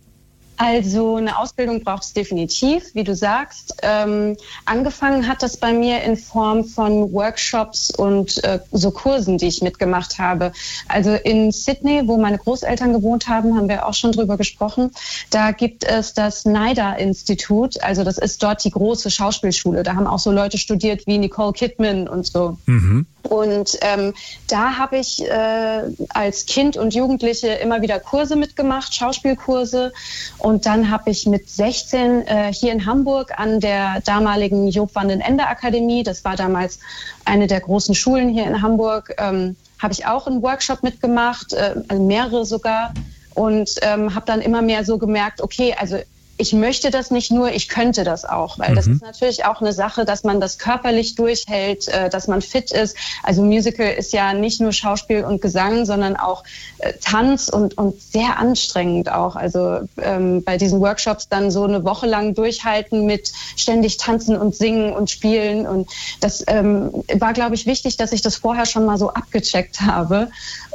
Also 0.63 1.17
eine 1.17 1.39
Ausbildung 1.39 1.83
braucht 1.83 2.03
es 2.03 2.13
definitiv, 2.13 2.95
wie 2.95 3.03
du 3.03 3.15
sagst. 3.15 3.77
Ähm, 3.81 4.37
angefangen 4.67 5.27
hat 5.27 5.43
das 5.43 5.57
bei 5.57 5.73
mir 5.73 6.03
in 6.03 6.19
Form 6.19 6.67
von 6.67 7.11
Workshops 7.15 7.91
und 7.91 8.45
äh, 8.45 8.59
so 8.71 8.91
Kursen, 8.91 9.39
die 9.39 9.47
ich 9.47 9.63
mitgemacht 9.63 10.19
habe. 10.19 10.53
Also 10.87 11.15
in 11.15 11.51
Sydney, 11.51 12.03
wo 12.05 12.19
meine 12.19 12.37
Großeltern 12.37 12.93
gewohnt 12.93 13.27
haben, 13.27 13.57
haben 13.57 13.71
wir 13.71 13.87
auch 13.87 13.95
schon 13.95 14.13
drüber 14.13 14.37
gesprochen. 14.37 14.91
Da 15.31 15.53
gibt 15.53 15.83
es 15.83 16.13
das 16.13 16.45
NIDA-Institut. 16.45 17.83
Also 17.83 18.05
das 18.05 18.19
ist 18.19 18.43
dort 18.43 18.63
die 18.63 18.71
große 18.71 19.11
Schauspielschule. 19.11 19.83
Da 19.83 19.95
haben 19.95 20.07
auch 20.07 20.19
so 20.19 20.31
Leute 20.31 20.59
studiert 20.59 21.07
wie 21.07 21.17
Nicole 21.17 21.55
Kidman 21.55 22.07
und 22.07 22.27
so. 22.27 22.59
Mhm. 22.67 23.07
Und 23.23 23.79
ähm, 23.83 24.15
da 24.49 24.79
habe 24.79 24.99
ich 24.99 25.23
äh, 25.23 25.83
als 26.09 26.47
Kind 26.47 26.77
und 26.77 26.95
Jugendliche 26.95 27.49
immer 27.49 27.83
wieder 27.83 28.01
Kurse 28.01 28.37
mitgemacht, 28.37 28.95
Schauspielkurse. 28.95 29.93
Und 30.39 30.67
dann 30.67 30.91
habe 30.91 31.11
ich 31.11 31.27
mit 31.27 31.49
16 31.49 32.27
äh, 32.27 32.53
hier 32.53 32.73
in 32.73 32.87
Hamburg 32.87 33.39
an 33.39 33.61
der 33.61 34.01
damaligen 34.01 34.69
Job 34.69 34.95
van 34.95 35.09
den 35.09 35.21
Ende 35.21 35.47
Akademie, 35.47 36.03
das 36.03 36.25
war 36.25 36.37
damals 36.37 36.81
eine 37.25 37.47
der 37.47 37.61
großen 37.61 37.95
Schulen 37.95 38.31
hier 38.31 38.47
in 38.47 38.63
Hamburg, 38.63 39.15
ähm, 39.19 39.57
habe 39.79 39.93
ich 39.93 40.07
auch 40.07 40.27
einen 40.27 40.43
Workshop 40.43 40.83
mitgemacht, 40.83 41.53
äh, 41.53 41.75
mehrere 41.95 42.45
sogar. 42.45 42.95
Und 43.35 43.77
ähm, 43.83 44.15
habe 44.15 44.27
dann 44.27 44.41
immer 44.41 44.61
mehr 44.61 44.85
so 44.85 44.99
gemerkt, 44.99 45.41
okay, 45.41 45.75
also 45.79 45.99
ich 46.41 46.55
möchte 46.55 46.91
das 46.91 47.11
nicht 47.11 47.31
nur, 47.31 47.53
ich 47.53 47.69
könnte 47.69 48.03
das 48.03 48.25
auch, 48.25 48.59
weil 48.59 48.71
mhm. 48.71 48.75
das 48.77 48.87
ist 48.87 49.03
natürlich 49.03 49.45
auch 49.45 49.61
eine 49.61 49.75
Sache, 49.75 50.07
dass 50.07 50.25
man 50.25 50.41
das 50.41 50.59
körperlich 50.59 51.15
durchhält, 51.15 51.87
äh, 51.89 52.09
dass 52.09 52.29
man 52.29 52.41
fit 52.41 52.71
ist. 52.73 52.97
Also 53.23 53.43
Musical 53.43 53.93
ist 53.93 54.13
ja 54.15 54.33
nicht 54.33 54.61
nur 54.61 54.73
Schauspiel 54.73 55.23
und 55.25 55.43
Gesang, 55.43 55.85
sondern 55.85 56.17
auch 56.17 56.43
äh, 56.79 56.95
Tanz 56.95 57.49
und, 57.49 57.77
und 57.77 58.01
sehr 58.01 58.39
anstrengend 58.39 59.13
auch. 59.13 59.37
Also 59.37 59.81
ähm, 60.03 60.43
bei 60.43 60.57
diesen 60.57 60.81
Workshops 60.81 61.29
dann 61.29 61.51
so 61.51 61.65
eine 61.65 61.85
Woche 61.85 62.07
lang 62.07 62.35
durchhalten 62.35 63.05
mit 63.05 63.31
ständig 63.57 63.99
tanzen 63.99 64.37
und 64.37 64.57
singen 64.57 64.93
und 64.95 65.11
spielen. 65.11 65.67
Und 65.67 65.91
das 66.21 66.43
ähm, 66.47 67.05
war, 67.19 67.35
glaube 67.35 67.55
ich, 67.55 67.67
wichtig, 67.67 67.99
dass 67.99 68.13
ich 68.13 68.23
das 68.23 68.37
vorher 68.37 68.65
schon 68.65 68.87
mal 68.87 68.97
so 68.97 69.11
abgecheckt 69.11 69.83
habe. 69.83 70.31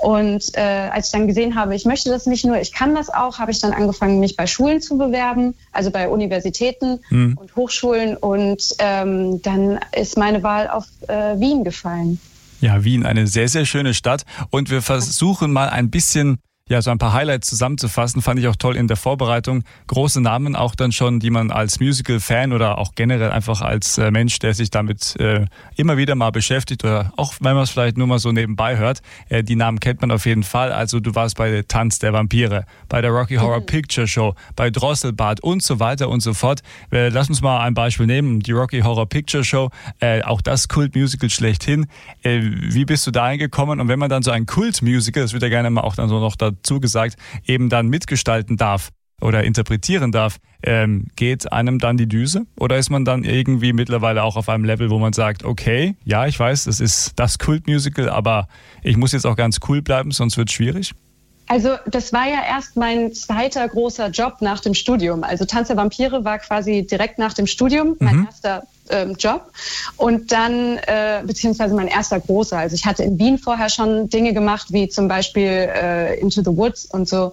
Und 0.05 0.55
äh, 0.55 0.61
als 0.61 1.07
ich 1.07 1.13
dann 1.13 1.25
gesehen 1.25 1.55
habe, 1.55 1.73
ich 1.73 1.83
möchte 1.85 2.11
das 2.11 2.27
nicht 2.27 2.45
nur, 2.45 2.61
ich 2.61 2.71
kann 2.71 2.93
das 2.93 3.09
auch, 3.09 3.39
habe 3.39 3.49
ich 3.49 3.59
dann 3.59 3.73
angefangen, 3.73 4.19
mich 4.19 4.35
bei 4.35 4.45
Schulen 4.45 4.79
zu 4.79 4.99
bewerben 4.99 5.55
also 5.71 5.89
bei 5.89 6.07
Universitäten 6.07 6.99
mhm. 7.09 7.35
und 7.39 7.55
Hochschulen. 7.55 8.15
Und 8.15 8.75
ähm, 8.77 9.41
dann 9.41 9.79
ist 9.95 10.15
meine 10.15 10.43
Wahl 10.43 10.69
auf 10.69 10.85
äh, 11.07 11.39
Wien 11.39 11.63
gefallen. 11.63 12.19
Ja, 12.61 12.83
Wien, 12.83 13.03
eine 13.03 13.25
sehr, 13.25 13.47
sehr 13.47 13.65
schöne 13.65 13.95
Stadt. 13.95 14.25
Und 14.51 14.69
wir 14.69 14.83
versuchen 14.83 15.51
mal 15.51 15.69
ein 15.69 15.89
bisschen 15.89 16.37
ja, 16.67 16.81
so 16.81 16.89
ein 16.89 16.97
paar 16.97 17.13
Highlights 17.13 17.47
zusammenzufassen, 17.47 18.23
fand 18.23 18.39
ich 18.39 18.47
auch 18.47 18.55
toll 18.55 18.75
in 18.75 18.87
der 18.87 18.97
Vorbereitung. 18.97 19.63
Große 19.85 20.19
Namen 20.19 20.55
auch 20.55 20.73
dann 20.73 20.91
schon, 20.91 21.19
die 21.19 21.29
man 21.29 21.51
als 21.51 21.79
Musical-Fan 21.79 22.53
oder 22.53 22.79
auch 22.79 22.95
generell 22.95 23.29
einfach 23.29 23.61
als 23.61 23.99
äh, 23.99 24.09
Mensch, 24.09 24.39
der 24.39 24.55
sich 24.55 24.71
damit 24.71 25.15
äh, 25.19 25.45
immer 25.75 25.95
wieder 25.97 26.15
mal 26.15 26.31
beschäftigt 26.31 26.83
oder 26.83 27.13
auch 27.17 27.35
wenn 27.39 27.53
man 27.53 27.65
es 27.65 27.69
vielleicht 27.69 27.97
nur 27.97 28.07
mal 28.07 28.17
so 28.17 28.31
nebenbei 28.31 28.77
hört, 28.77 29.03
äh, 29.29 29.43
die 29.43 29.55
Namen 29.55 29.79
kennt 29.79 30.01
man 30.01 30.09
auf 30.09 30.25
jeden 30.25 30.41
Fall. 30.41 30.71
Also 30.71 30.99
du 30.99 31.13
warst 31.13 31.37
bei 31.37 31.63
Tanz 31.67 31.99
der 31.99 32.13
Vampire, 32.13 32.65
bei 32.89 32.99
der 32.99 33.11
Rocky 33.11 33.35
Horror 33.35 33.59
mhm. 33.59 33.67
Picture 33.67 34.07
Show, 34.07 34.33
bei 34.55 34.71
Drosselbart 34.71 35.41
und 35.41 35.61
so 35.61 35.79
weiter 35.79 36.09
und 36.09 36.21
so 36.21 36.33
fort. 36.33 36.61
Äh, 36.91 37.09
lass 37.09 37.29
uns 37.29 37.43
mal 37.43 37.59
ein 37.59 37.75
Beispiel 37.75 38.07
nehmen, 38.07 38.39
die 38.39 38.53
Rocky 38.53 38.81
Horror 38.81 39.07
Picture 39.07 39.43
Show, 39.43 39.69
äh, 39.99 40.23
auch 40.23 40.41
das 40.41 40.67
Kult-Musical 40.67 41.29
schlechthin. 41.29 41.85
Äh, 42.23 42.41
wie 42.41 42.85
bist 42.85 43.05
du 43.05 43.11
da 43.11 43.25
eingekommen? 43.25 43.79
Und 43.79 43.87
wenn 43.87 43.99
man 43.99 44.09
dann 44.09 44.23
so 44.23 44.31
ein 44.31 44.47
Kult-Musical, 44.47 45.21
das 45.21 45.33
wird 45.33 45.43
ja 45.43 45.49
gerne 45.49 45.69
mal 45.69 45.81
auch 45.81 45.95
dann 45.95 46.09
so 46.09 46.19
noch 46.19 46.35
da 46.35 46.54
zugesagt, 46.63 47.15
eben 47.45 47.69
dann 47.69 47.87
mitgestalten 47.87 48.57
darf 48.57 48.89
oder 49.21 49.43
interpretieren 49.43 50.11
darf, 50.11 50.37
ähm, 50.63 51.07
geht 51.15 51.51
einem 51.51 51.79
dann 51.79 51.97
die 51.97 52.07
Düse? 52.07 52.45
Oder 52.59 52.77
ist 52.77 52.89
man 52.89 53.05
dann 53.05 53.23
irgendwie 53.23 53.73
mittlerweile 53.73 54.23
auch 54.23 54.35
auf 54.35 54.49
einem 54.49 54.65
Level, 54.65 54.89
wo 54.89 54.99
man 54.99 55.13
sagt, 55.13 55.43
okay, 55.43 55.95
ja, 56.03 56.27
ich 56.27 56.39
weiß, 56.39 56.65
das 56.65 56.79
ist 56.79 57.13
das 57.15 57.39
Kultmusical, 57.39 58.09
aber 58.09 58.47
ich 58.83 58.97
muss 58.97 59.13
jetzt 59.13 59.25
auch 59.25 59.35
ganz 59.35 59.59
cool 59.67 59.81
bleiben, 59.81 60.11
sonst 60.11 60.37
wird 60.37 60.49
es 60.49 60.55
schwierig? 60.55 60.93
Also 61.47 61.75
das 61.85 62.11
war 62.11 62.27
ja 62.27 62.39
erst 62.47 62.75
mein 62.75 63.13
zweiter 63.13 63.67
großer 63.67 64.09
Job 64.09 64.37
nach 64.41 64.59
dem 64.59 64.73
Studium. 64.73 65.23
Also 65.23 65.45
Tanz 65.45 65.67
der 65.67 65.77
Vampire 65.77 66.25
war 66.25 66.39
quasi 66.39 66.85
direkt 66.85 67.19
nach 67.19 67.33
dem 67.33 67.45
Studium 67.45 67.95
mein 67.99 68.17
mhm. 68.17 68.25
erster 68.25 68.63
ähm, 68.89 69.15
Job 69.17 69.51
und 69.97 70.31
dann 70.31 70.77
äh, 70.77 71.21
beziehungsweise 71.25 71.75
mein 71.75 71.87
erster 71.87 72.19
großer. 72.19 72.57
Also 72.57 72.75
ich 72.75 72.85
hatte 72.85 73.03
in 73.03 73.17
Wien 73.19 73.37
vorher 73.37 73.69
schon 73.69 74.09
Dinge 74.09 74.33
gemacht, 74.33 74.67
wie 74.71 74.87
zum 74.89 75.07
Beispiel 75.07 75.43
äh, 75.47 76.19
Into 76.19 76.41
the 76.41 76.55
Woods 76.55 76.85
und 76.85 77.07
so. 77.07 77.31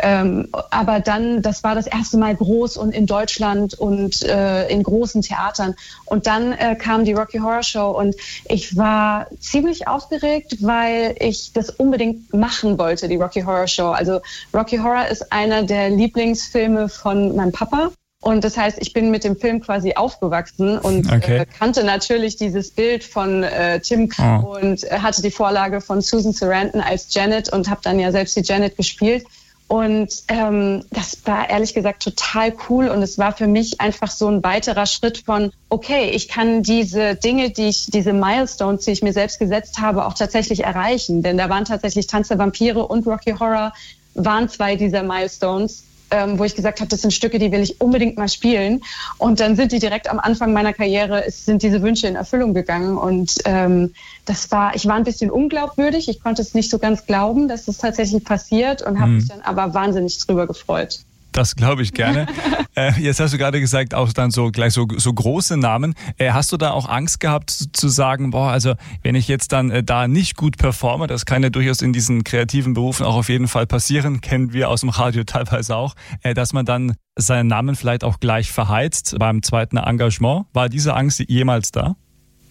Ähm, 0.00 0.48
aber 0.70 1.00
dann, 1.00 1.42
das 1.42 1.64
war 1.64 1.74
das 1.74 1.86
erste 1.86 2.16
Mal 2.18 2.34
groß 2.36 2.76
und 2.76 2.92
in 2.92 3.06
Deutschland 3.06 3.74
und 3.74 4.22
äh, 4.22 4.68
in 4.68 4.82
großen 4.82 5.22
Theatern. 5.22 5.74
Und 6.04 6.26
dann 6.26 6.52
äh, 6.52 6.76
kam 6.76 7.04
die 7.04 7.12
Rocky 7.12 7.38
Horror 7.38 7.62
Show 7.62 7.90
und 7.90 8.14
ich 8.48 8.76
war 8.76 9.26
ziemlich 9.38 9.88
aufgeregt, 9.88 10.56
weil 10.60 11.16
ich 11.18 11.52
das 11.52 11.70
unbedingt 11.70 12.32
machen 12.32 12.78
wollte, 12.78 13.08
die 13.08 13.16
Rocky 13.16 13.42
Horror 13.42 13.66
Show. 13.66 13.90
Also 13.90 14.20
Rocky 14.52 14.78
Horror 14.78 15.06
ist 15.08 15.32
einer 15.32 15.62
der 15.62 15.90
Lieblingsfilme 15.90 16.88
von 16.88 17.34
meinem 17.36 17.52
Papa. 17.52 17.90
Und 18.24 18.42
das 18.42 18.56
heißt, 18.56 18.78
ich 18.80 18.94
bin 18.94 19.10
mit 19.10 19.22
dem 19.22 19.36
Film 19.36 19.60
quasi 19.60 19.96
aufgewachsen 19.96 20.78
und 20.78 21.12
okay. 21.12 21.40
äh, 21.40 21.46
kannte 21.46 21.84
natürlich 21.84 22.36
dieses 22.36 22.70
Bild 22.70 23.04
von 23.04 23.42
äh, 23.42 23.80
Tim 23.80 24.08
oh. 24.18 24.56
und 24.56 24.82
äh, 24.84 24.98
hatte 25.00 25.20
die 25.20 25.30
Vorlage 25.30 25.82
von 25.82 26.00
Susan 26.00 26.32
Sarandon 26.32 26.80
als 26.80 27.12
Janet 27.12 27.52
und 27.52 27.68
habe 27.68 27.82
dann 27.84 27.98
ja 27.98 28.10
selbst 28.12 28.34
die 28.34 28.40
Janet 28.40 28.78
gespielt. 28.78 29.26
Und 29.68 30.22
ähm, 30.28 30.84
das 30.90 31.18
war 31.26 31.50
ehrlich 31.50 31.74
gesagt 31.74 32.02
total 32.02 32.54
cool 32.70 32.88
und 32.88 33.02
es 33.02 33.18
war 33.18 33.32
für 33.32 33.46
mich 33.46 33.82
einfach 33.82 34.10
so 34.10 34.28
ein 34.28 34.42
weiterer 34.42 34.86
Schritt 34.86 35.18
von, 35.18 35.52
okay, 35.68 36.08
ich 36.08 36.28
kann 36.28 36.62
diese 36.62 37.16
Dinge, 37.16 37.50
die 37.50 37.68
ich, 37.68 37.88
diese 37.90 38.14
Milestones, 38.14 38.86
die 38.86 38.92
ich 38.92 39.02
mir 39.02 39.12
selbst 39.12 39.38
gesetzt 39.38 39.82
habe, 39.82 40.06
auch 40.06 40.14
tatsächlich 40.14 40.64
erreichen. 40.64 41.22
Denn 41.22 41.36
da 41.36 41.50
waren 41.50 41.66
tatsächlich 41.66 42.06
Tanz 42.06 42.28
der 42.28 42.38
Vampire 42.38 42.86
und 42.86 43.06
Rocky 43.06 43.32
Horror 43.32 43.74
waren 44.14 44.48
zwei 44.48 44.76
dieser 44.76 45.02
Milestones 45.02 45.84
ähm, 46.14 46.38
wo 46.38 46.44
ich 46.44 46.54
gesagt 46.54 46.80
habe, 46.80 46.88
das 46.88 47.02
sind 47.02 47.12
Stücke, 47.12 47.38
die 47.38 47.50
will 47.50 47.60
ich 47.60 47.80
unbedingt 47.80 48.16
mal 48.16 48.28
spielen. 48.28 48.82
Und 49.18 49.40
dann 49.40 49.56
sind 49.56 49.72
die 49.72 49.80
direkt 49.80 50.08
am 50.08 50.20
Anfang 50.20 50.52
meiner 50.52 50.72
Karriere, 50.72 51.24
es 51.26 51.44
sind 51.44 51.62
diese 51.62 51.82
Wünsche 51.82 52.06
in 52.06 52.14
Erfüllung 52.14 52.54
gegangen. 52.54 52.96
Und 52.96 53.38
ähm, 53.44 53.92
das 54.24 54.50
war, 54.52 54.76
ich 54.76 54.86
war 54.86 54.94
ein 54.94 55.04
bisschen 55.04 55.30
unglaubwürdig. 55.30 56.08
Ich 56.08 56.22
konnte 56.22 56.42
es 56.42 56.54
nicht 56.54 56.70
so 56.70 56.78
ganz 56.78 57.06
glauben, 57.06 57.48
dass 57.48 57.64
das 57.64 57.78
tatsächlich 57.78 58.24
passiert 58.24 58.82
und 58.82 59.00
habe 59.00 59.10
mhm. 59.10 59.16
mich 59.16 59.28
dann 59.28 59.40
aber 59.40 59.74
wahnsinnig 59.74 60.18
drüber 60.18 60.46
gefreut. 60.46 61.00
Das 61.34 61.56
glaube 61.56 61.82
ich 61.82 61.92
gerne. 61.92 62.26
äh, 62.76 62.92
jetzt 63.00 63.18
hast 63.18 63.34
du 63.34 63.38
gerade 63.38 63.60
gesagt, 63.60 63.92
auch 63.92 64.12
dann 64.12 64.30
so 64.30 64.52
gleich 64.52 64.72
so, 64.72 64.86
so 64.96 65.12
große 65.12 65.56
Namen. 65.56 65.94
Äh, 66.16 66.30
hast 66.30 66.52
du 66.52 66.56
da 66.56 66.70
auch 66.70 66.88
Angst 66.88 67.18
gehabt 67.18 67.50
zu, 67.50 67.72
zu, 67.72 67.88
sagen, 67.88 68.30
boah, 68.30 68.50
also 68.50 68.74
wenn 69.02 69.16
ich 69.16 69.26
jetzt 69.26 69.50
dann 69.50 69.70
äh, 69.72 69.82
da 69.82 70.06
nicht 70.06 70.36
gut 70.36 70.56
performe, 70.56 71.08
das 71.08 71.26
kann 71.26 71.42
ja 71.42 71.50
durchaus 71.50 71.82
in 71.82 71.92
diesen 71.92 72.22
kreativen 72.22 72.74
Berufen 72.74 73.04
auch 73.04 73.16
auf 73.16 73.28
jeden 73.28 73.48
Fall 73.48 73.66
passieren, 73.66 74.20
kennen 74.20 74.52
wir 74.52 74.70
aus 74.70 74.82
dem 74.82 74.90
Radio 74.90 75.24
teilweise 75.24 75.74
auch, 75.74 75.96
äh, 76.22 76.34
dass 76.34 76.52
man 76.52 76.64
dann 76.64 76.94
seinen 77.16 77.48
Namen 77.48 77.74
vielleicht 77.74 78.04
auch 78.04 78.20
gleich 78.20 78.52
verheizt 78.52 79.16
beim 79.18 79.42
zweiten 79.42 79.76
Engagement. 79.76 80.46
War 80.52 80.68
diese 80.68 80.94
Angst 80.94 81.22
jemals 81.26 81.72
da? 81.72 81.96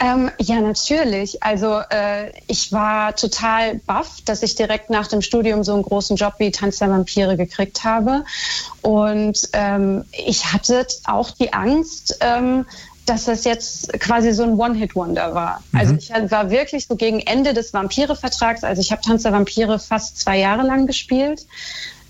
Ähm, 0.03 0.29
ja, 0.37 0.59
natürlich. 0.59 1.41
Also 1.43 1.79
äh, 1.89 2.31
ich 2.47 2.73
war 2.73 3.15
total 3.15 3.75
baff, 3.75 4.17
dass 4.25 4.43
ich 4.43 4.55
direkt 4.55 4.89
nach 4.89 5.07
dem 5.07 5.21
Studium 5.21 5.63
so 5.63 5.73
einen 5.73 5.83
großen 5.83 6.17
Job 6.17 6.33
wie 6.39 6.51
Tanz 6.51 6.79
der 6.79 6.89
Vampire 6.89 7.37
gekriegt 7.37 7.85
habe. 7.85 8.25
Und 8.81 9.49
ähm, 9.53 10.03
ich 10.11 10.51
hatte 10.51 10.85
auch 11.05 11.31
die 11.31 11.53
Angst, 11.53 12.17
ähm, 12.19 12.65
dass 13.05 13.25
das 13.25 13.45
jetzt 13.45 13.93
quasi 13.99 14.33
so 14.33 14.43
ein 14.43 14.59
One-Hit-Wonder 14.59 15.33
war. 15.33 15.63
Mhm. 15.71 15.79
Also 15.79 15.93
ich 15.95 16.09
war 16.31 16.49
wirklich 16.49 16.87
so 16.87 16.97
gegen 16.97 17.21
Ende 17.21 17.53
des 17.53 17.73
Vampire-Vertrags, 17.73 18.65
also 18.65 18.81
ich 18.81 18.91
habe 18.91 19.01
Tanz 19.01 19.23
der 19.23 19.31
Vampire 19.31 19.79
fast 19.79 20.19
zwei 20.19 20.37
Jahre 20.37 20.63
lang 20.63 20.85
gespielt. 20.85 21.45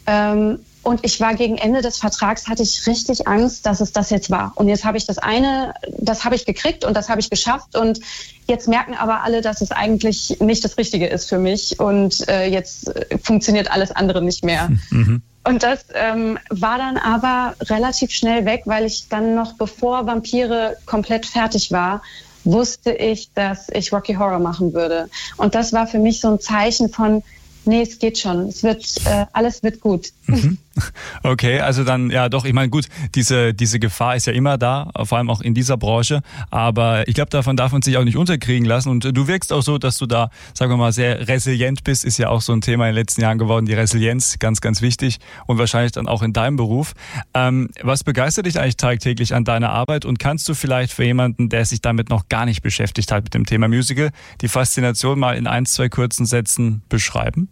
Ähm, 0.07 0.59
und 0.83 0.99
ich 1.03 1.19
war 1.21 1.33
gegen 1.33 1.57
Ende 1.57 1.81
des 1.81 1.97
Vertrags, 1.97 2.47
hatte 2.47 2.61
ich 2.61 2.85
richtig 2.87 3.25
Angst, 3.27 3.65
dass 3.65 3.79
es 3.79 3.93
das 3.93 4.09
jetzt 4.09 4.29
war. 4.29 4.51
Und 4.55 4.67
jetzt 4.67 4.83
habe 4.83 4.97
ich 4.97 5.05
das 5.05 5.17
eine, 5.17 5.73
das 5.97 6.25
habe 6.25 6.35
ich 6.35 6.45
gekriegt 6.45 6.83
und 6.83 6.95
das 6.95 7.07
habe 7.07 7.21
ich 7.21 7.29
geschafft. 7.29 7.77
Und 7.77 8.01
jetzt 8.47 8.67
merken 8.67 8.93
aber 8.93 9.23
alle, 9.23 9.41
dass 9.41 9.61
es 9.61 9.71
eigentlich 9.71 10.37
nicht 10.41 10.63
das 10.65 10.77
Richtige 10.77 11.07
ist 11.07 11.29
für 11.29 11.39
mich. 11.39 11.79
Und 11.79 12.27
äh, 12.27 12.47
jetzt 12.47 12.93
äh, 12.95 13.17
funktioniert 13.17 13.71
alles 13.71 13.91
andere 13.91 14.21
nicht 14.21 14.43
mehr. 14.43 14.69
Mhm. 14.89 15.21
Und 15.45 15.63
das 15.63 15.85
ähm, 15.93 16.37
war 16.49 16.77
dann 16.77 16.97
aber 16.97 17.55
relativ 17.63 18.11
schnell 18.11 18.45
weg, 18.45 18.63
weil 18.65 18.85
ich 18.85 19.09
dann 19.09 19.35
noch, 19.35 19.53
bevor 19.53 20.05
Vampire 20.05 20.77
komplett 20.85 21.25
fertig 21.25 21.71
war, 21.71 22.01
wusste 22.43 22.91
ich, 22.91 23.31
dass 23.33 23.69
ich 23.69 23.91
Rocky 23.91 24.13
Horror 24.13 24.39
machen 24.39 24.73
würde. 24.73 25.09
Und 25.37 25.55
das 25.55 25.73
war 25.73 25.87
für 25.87 25.99
mich 25.99 26.21
so 26.21 26.29
ein 26.29 26.39
Zeichen 26.39 26.89
von, 26.89 27.23
Nee, 27.65 27.81
es 27.81 27.99
geht 27.99 28.17
schon. 28.17 28.49
Es 28.49 28.63
wird, 28.63 28.85
äh, 29.05 29.25
alles 29.33 29.63
wird 29.63 29.79
gut. 29.79 30.11
Mhm. 30.27 30.57
Okay, 31.23 31.59
also 31.59 31.83
dann, 31.83 32.09
ja 32.09 32.29
doch, 32.29 32.45
ich 32.45 32.53
meine, 32.53 32.69
gut, 32.69 32.87
diese, 33.15 33.53
diese 33.53 33.79
Gefahr 33.79 34.15
ist 34.15 34.27
ja 34.27 34.33
immer 34.33 34.57
da, 34.57 34.91
vor 35.03 35.17
allem 35.17 35.29
auch 35.29 35.41
in 35.41 35.53
dieser 35.53 35.77
Branche. 35.77 36.21
Aber 36.51 37.07
ich 37.07 37.15
glaube, 37.15 37.29
davon 37.29 37.55
darf 37.55 37.71
man 37.71 37.81
sich 37.81 37.97
auch 37.97 38.03
nicht 38.03 38.17
unterkriegen 38.17 38.65
lassen. 38.65 38.89
Und 38.89 39.05
du 39.15 39.27
wirkst 39.27 39.53
auch 39.53 39.61
so, 39.61 39.77
dass 39.77 39.97
du 39.97 40.05
da, 40.05 40.29
sagen 40.53 40.71
wir 40.71 40.77
mal, 40.77 40.91
sehr 40.91 41.27
resilient 41.27 41.83
bist, 41.83 42.03
ist 42.03 42.17
ja 42.17 42.29
auch 42.29 42.41
so 42.41 42.53
ein 42.53 42.61
Thema 42.61 42.85
in 42.85 42.95
den 42.95 43.01
letzten 43.01 43.21
Jahren 43.21 43.37
geworden, 43.37 43.65
die 43.65 43.73
Resilienz, 43.73 44.37
ganz, 44.39 44.61
ganz 44.61 44.81
wichtig 44.81 45.19
und 45.47 45.57
wahrscheinlich 45.57 45.93
dann 45.93 46.07
auch 46.07 46.21
in 46.21 46.33
deinem 46.33 46.57
Beruf. 46.57 46.93
Ähm, 47.33 47.69
was 47.81 48.03
begeistert 48.03 48.45
dich 48.45 48.59
eigentlich 48.59 48.77
tagtäglich 48.77 49.33
an 49.33 49.45
deiner 49.45 49.69
Arbeit 49.69 50.05
und 50.05 50.19
kannst 50.19 50.49
du 50.49 50.53
vielleicht 50.53 50.93
für 50.93 51.05
jemanden, 51.05 51.49
der 51.49 51.65
sich 51.65 51.81
damit 51.81 52.09
noch 52.09 52.27
gar 52.29 52.45
nicht 52.45 52.61
beschäftigt 52.61 53.11
hat 53.11 53.23
mit 53.23 53.33
dem 53.33 53.45
Thema 53.45 53.67
Musical, 53.67 54.09
die 54.41 54.47
Faszination 54.47 55.19
mal 55.19 55.37
in 55.37 55.47
ein, 55.47 55.65
zwei 55.65 55.89
kurzen 55.89 56.25
Sätzen 56.25 56.81
beschreiben? 56.89 57.49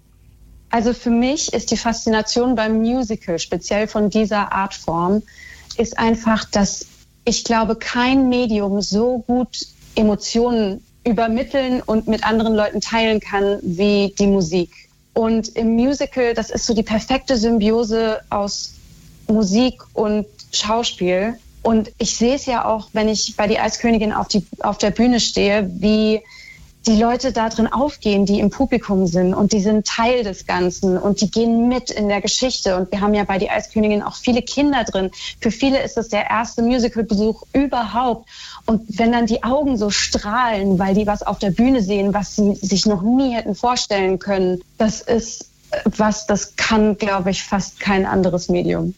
Also 0.72 0.94
für 0.94 1.10
mich 1.10 1.54
ist 1.54 1.70
die 1.72 1.78
Faszination 1.78 2.56
beim 2.56 2.78
Musical, 2.78 3.38
speziell 3.38 3.88
von 3.88 4.10
dieser 4.10 4.54
Artform, 4.54 5.22
ist 5.78 6.00
einfach, 6.00 6.46
dass 6.46 6.86
ich 7.26 7.44
glaube, 7.44 7.76
kein 7.76 8.30
Medium 8.30 8.82
so 8.82 9.20
gut 9.28 9.68
Emotionen 9.96 10.84
übermitteln 11.04 11.82
und 11.82 12.08
mit 12.08 12.24
anderen 12.24 12.56
Leuten 12.56 12.80
teilen 12.80 13.20
kann 13.20 13.60
wie 13.62 14.14
die 14.18 14.28
Musik. 14.28 14.72
Und 15.14 15.50
im 15.50 15.76
Musical, 15.76 16.34
das 16.34 16.50
ist 16.50 16.66
so 16.66 16.74
die 16.74 16.84
perfekte 16.84 17.36
Symbiose 17.36 18.22
aus 18.30 18.74
Musik 19.28 19.82
und 19.94 20.26
Schauspiel. 20.52 21.36
Und 21.64 21.92
ich 21.98 22.16
sehe 22.16 22.36
es 22.36 22.46
ja 22.46 22.66
auch, 22.66 22.90
wenn 22.94 23.10
ich 23.10 23.36
bei 23.36 23.48
die 23.48 23.60
Eiskönigin 23.60 24.14
auf, 24.14 24.30
die, 24.30 24.46
auf 24.62 24.78
der 24.78 24.92
Bühne 24.92 25.20
stehe, 25.20 25.70
wie 25.80 26.22
die 26.88 27.00
Leute 27.00 27.32
da 27.32 27.50
drin 27.50 27.68
aufgehen, 27.68 28.26
die 28.26 28.40
im 28.40 28.50
Publikum 28.50 29.06
sind 29.06 29.34
und 29.34 29.52
die 29.54 29.62
sind 29.62 29.86
Teil 29.86 30.24
des 30.24 30.48
Ganzen 30.48 30.98
und 30.98 31.22
die 31.22 31.30
gehen 31.30 31.68
mit 31.68 31.92
in 31.92 32.08
der 32.08 32.22
Geschichte. 32.22 32.76
Und 32.76 32.92
wir 32.92 33.02
haben 33.02 33.14
ja 33.14 33.24
bei 33.24 33.38
Die 33.38 33.52
Eiskönigin 33.52 34.02
auch 34.02 34.16
viele 34.16 34.42
Kinder 34.42 34.84
drin. 34.84 35.12
Für 35.40 35.52
viele 35.52 35.82
ist 35.84 35.98
das 35.98 36.10
der 36.10 36.30
erste 36.30 36.64
Musicalbesuch 36.64 37.44
überhaupt. 37.54 38.28
Und 38.66 38.98
wenn 38.98 39.12
dann 39.12 39.28
die 39.28 39.44
Augen 39.44 39.78
so 39.78 39.92
strahlen, 39.92 40.80
weil 40.80 40.96
die 40.96 41.06
was 41.06 41.22
auf 41.22 41.38
der 41.38 41.52
Bühne 41.52 41.84
sehen, 41.84 42.14
was 42.14 42.36
sie 42.36 42.56
sich 42.56 42.88
noch 42.88 43.04
nie 43.04 43.34
hätten 43.34 43.54
vorstellen 43.54 44.18
können, 44.18 44.62
das 44.78 45.02
ist 45.02 45.46
was, 45.86 46.26
das 46.26 46.56
kann, 46.56 46.98
glaube 46.98 47.30
ich, 47.30 47.44
fast 47.44 47.80
kein 47.80 48.06
anderes 48.06 48.50
Medium. 48.50 48.94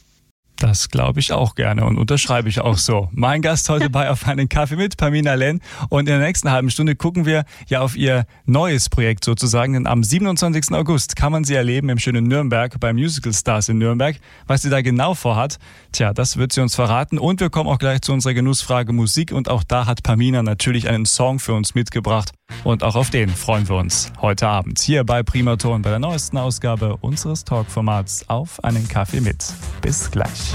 Das 0.57 0.89
glaube 0.89 1.19
ich 1.19 1.33
auch 1.33 1.55
gerne 1.55 1.86
und 1.86 1.98
unterschreibe 1.98 2.48
ich 2.48 2.62
auch 2.62 2.77
so. 2.77 3.10
Mein 3.12 3.41
Gast 3.41 3.69
heute 3.69 3.89
bei 3.91 4.10
Auf 4.10 4.27
einen 4.27 4.50
Kaffee 4.50 4.75
mit, 4.75 4.98
Pamina 4.98 5.33
Len. 5.33 5.62
Und 5.89 6.01
in 6.01 6.05
der 6.05 6.19
nächsten 6.19 6.51
halben 6.51 6.69
Stunde 6.69 6.95
gucken 6.95 7.25
wir 7.25 7.43
ja 7.67 7.81
auf 7.81 7.95
ihr 7.95 8.25
neues 8.45 8.89
Projekt 8.89 9.25
sozusagen. 9.25 9.74
Denn 9.74 9.88
am 9.88 10.03
27. 10.03 10.72
August 10.72 11.15
kann 11.15 11.31
man 11.31 11.43
sie 11.43 11.55
erleben 11.55 11.89
im 11.89 12.00
schönen 12.00 12.25
Nürnberg 12.25 12.79
bei 12.79 12.93
Musical 12.93 13.33
Stars 13.33 13.69
in 13.69 13.77
Nürnberg. 13.77 14.15
Was 14.48 14.62
sie 14.62 14.69
da 14.69 14.81
genau 14.81 15.15
vorhat, 15.15 15.57
tja, 15.91 16.13
das 16.13 16.38
wird 16.38 16.53
sie 16.53 16.62
uns 16.62 16.75
verraten. 16.75 17.17
Und 17.17 17.39
wir 17.39 17.50
kommen 17.50 17.69
auch 17.69 17.79
gleich 17.79 18.01
zu 18.01 18.13
unserer 18.13 18.33
Genussfrage 18.33 18.93
Musik. 18.93 19.31
Und 19.31 19.50
auch 19.50 19.63
da 19.63 19.86
hat 19.86 20.03
Pamina 20.03 20.43
natürlich 20.43 20.88
einen 20.88 21.05
Song 21.05 21.39
für 21.39 21.53
uns 21.53 21.75
mitgebracht. 21.75 22.31
Und 22.63 22.83
auch 22.83 22.95
auf 22.95 23.10
den 23.10 23.29
freuen 23.29 23.67
wir 23.67 23.75
uns 23.75 24.12
heute 24.22 24.48
Abend 24.48 24.81
hier 24.81 25.03
bei 25.03 25.24
Primaton 25.24 25.81
bei 25.81 25.89
der 25.89 26.00
neuesten 26.00 26.38
Ausgabe 26.38 26.98
unseres 27.01 27.43
Talkformats 27.43 28.29
Auf 28.29 28.63
einen 28.63 28.88
Kaffee 28.88 29.22
mit. 29.22 29.45
Bis 29.81 30.10
gleich. 30.12 30.53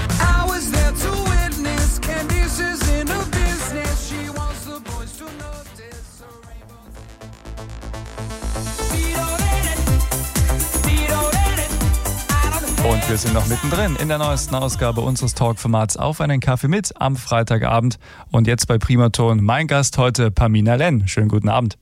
Und 12.89 13.07
wir 13.07 13.17
sind 13.17 13.35
noch 13.35 13.45
mittendrin 13.47 13.95
in 13.97 14.07
der 14.07 14.17
neuesten 14.17 14.55
Ausgabe 14.55 15.01
unseres 15.01 15.35
Talkformats 15.35 15.95
Auf 15.95 16.21
einen 16.21 16.39
Kaffee 16.39 16.67
mit 16.67 16.91
am 16.99 17.17
Freitagabend. 17.17 17.99
Und 18.31 18.47
jetzt 18.47 18.67
bei 18.67 18.79
Primaton 18.79 19.43
mein 19.43 19.67
Gast 19.67 19.97
heute, 19.99 20.31
Pamina 20.31 20.73
Len. 20.73 21.07
Schönen 21.07 21.29
guten 21.29 21.49
Abend. 21.49 21.77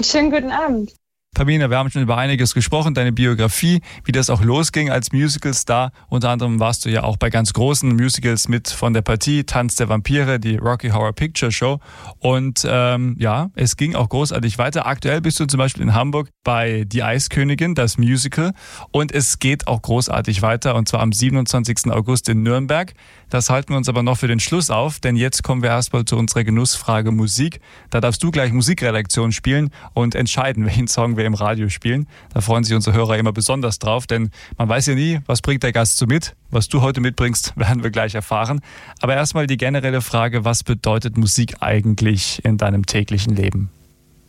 Schönen 0.00 0.30
guten 0.32 0.50
Abend. 0.50 0.97
Pamina, 1.34 1.70
wir 1.70 1.78
haben 1.78 1.88
schon 1.88 2.02
über 2.02 2.16
einiges 2.16 2.52
gesprochen, 2.52 2.94
deine 2.94 3.12
Biografie, 3.12 3.80
wie 4.04 4.10
das 4.10 4.28
auch 4.28 4.42
losging 4.42 4.90
als 4.90 5.12
Musical-Star. 5.12 5.92
Unter 6.08 6.30
anderem 6.30 6.58
warst 6.58 6.84
du 6.84 6.90
ja 6.90 7.04
auch 7.04 7.16
bei 7.16 7.30
ganz 7.30 7.52
großen 7.52 7.94
Musicals 7.94 8.48
mit 8.48 8.68
von 8.68 8.92
der 8.92 9.02
Partie 9.02 9.44
Tanz 9.44 9.76
der 9.76 9.88
Vampire, 9.88 10.40
die 10.40 10.56
Rocky 10.56 10.88
Horror 10.88 11.12
Picture 11.12 11.52
Show. 11.52 11.78
Und 12.18 12.66
ähm, 12.68 13.14
ja, 13.20 13.50
es 13.54 13.76
ging 13.76 13.94
auch 13.94 14.08
großartig 14.08 14.58
weiter. 14.58 14.86
Aktuell 14.86 15.20
bist 15.20 15.38
du 15.38 15.46
zum 15.46 15.58
Beispiel 15.58 15.82
in 15.82 15.94
Hamburg 15.94 16.30
bei 16.42 16.84
Die 16.86 17.04
Eiskönigin, 17.04 17.76
das 17.76 17.98
Musical. 17.98 18.52
Und 18.90 19.12
es 19.12 19.38
geht 19.38 19.68
auch 19.68 19.82
großartig 19.82 20.42
weiter, 20.42 20.74
und 20.74 20.88
zwar 20.88 21.00
am 21.00 21.12
27. 21.12 21.92
August 21.92 22.28
in 22.28 22.42
Nürnberg. 22.42 22.94
Das 23.30 23.50
halten 23.50 23.74
wir 23.74 23.76
uns 23.76 23.88
aber 23.88 24.02
noch 24.02 24.16
für 24.16 24.28
den 24.28 24.40
Schluss 24.40 24.70
auf, 24.70 24.98
denn 24.98 25.14
jetzt 25.14 25.44
kommen 25.44 25.62
wir 25.62 25.68
erstmal 25.68 26.06
zu 26.06 26.16
unserer 26.16 26.42
Genussfrage 26.42 27.12
Musik. 27.12 27.60
Da 27.90 28.00
darfst 28.00 28.22
du 28.22 28.30
gleich 28.30 28.52
Musikredaktion 28.52 29.30
spielen 29.30 29.70
und 29.92 30.14
entscheiden, 30.14 30.64
welchen 30.66 30.88
Song 30.88 31.17
wir 31.18 31.26
im 31.26 31.34
Radio 31.34 31.68
spielen. 31.68 32.08
Da 32.32 32.40
freuen 32.40 32.64
sich 32.64 32.74
unsere 32.74 32.96
Hörer 32.96 33.18
immer 33.18 33.32
besonders 33.32 33.78
drauf, 33.78 34.06
denn 34.06 34.30
man 34.56 34.68
weiß 34.68 34.86
ja 34.86 34.94
nie, 34.94 35.20
was 35.26 35.42
bringt 35.42 35.62
der 35.62 35.72
Gast 35.72 35.98
so 35.98 36.06
mit. 36.06 36.34
Was 36.50 36.68
du 36.68 36.80
heute 36.80 37.02
mitbringst, 37.02 37.52
werden 37.56 37.82
wir 37.82 37.90
gleich 37.90 38.14
erfahren. 38.14 38.60
Aber 39.00 39.14
erstmal 39.14 39.46
die 39.46 39.58
generelle 39.58 40.00
Frage, 40.00 40.46
was 40.46 40.64
bedeutet 40.64 41.18
Musik 41.18 41.56
eigentlich 41.60 42.42
in 42.44 42.56
deinem 42.56 42.86
täglichen 42.86 43.36
Leben? 43.36 43.70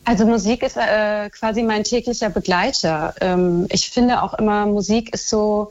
Also 0.06 0.26
Musik 0.26 0.64
ist 0.64 0.76
äh, 0.76 1.30
quasi 1.30 1.62
mein 1.62 1.84
täglicher 1.84 2.30
Begleiter. 2.30 3.14
Ähm, 3.22 3.68
ich 3.70 3.90
finde 3.90 4.24
auch 4.24 4.34
immer, 4.34 4.66
Musik 4.66 5.14
ist 5.14 5.30
so 5.30 5.70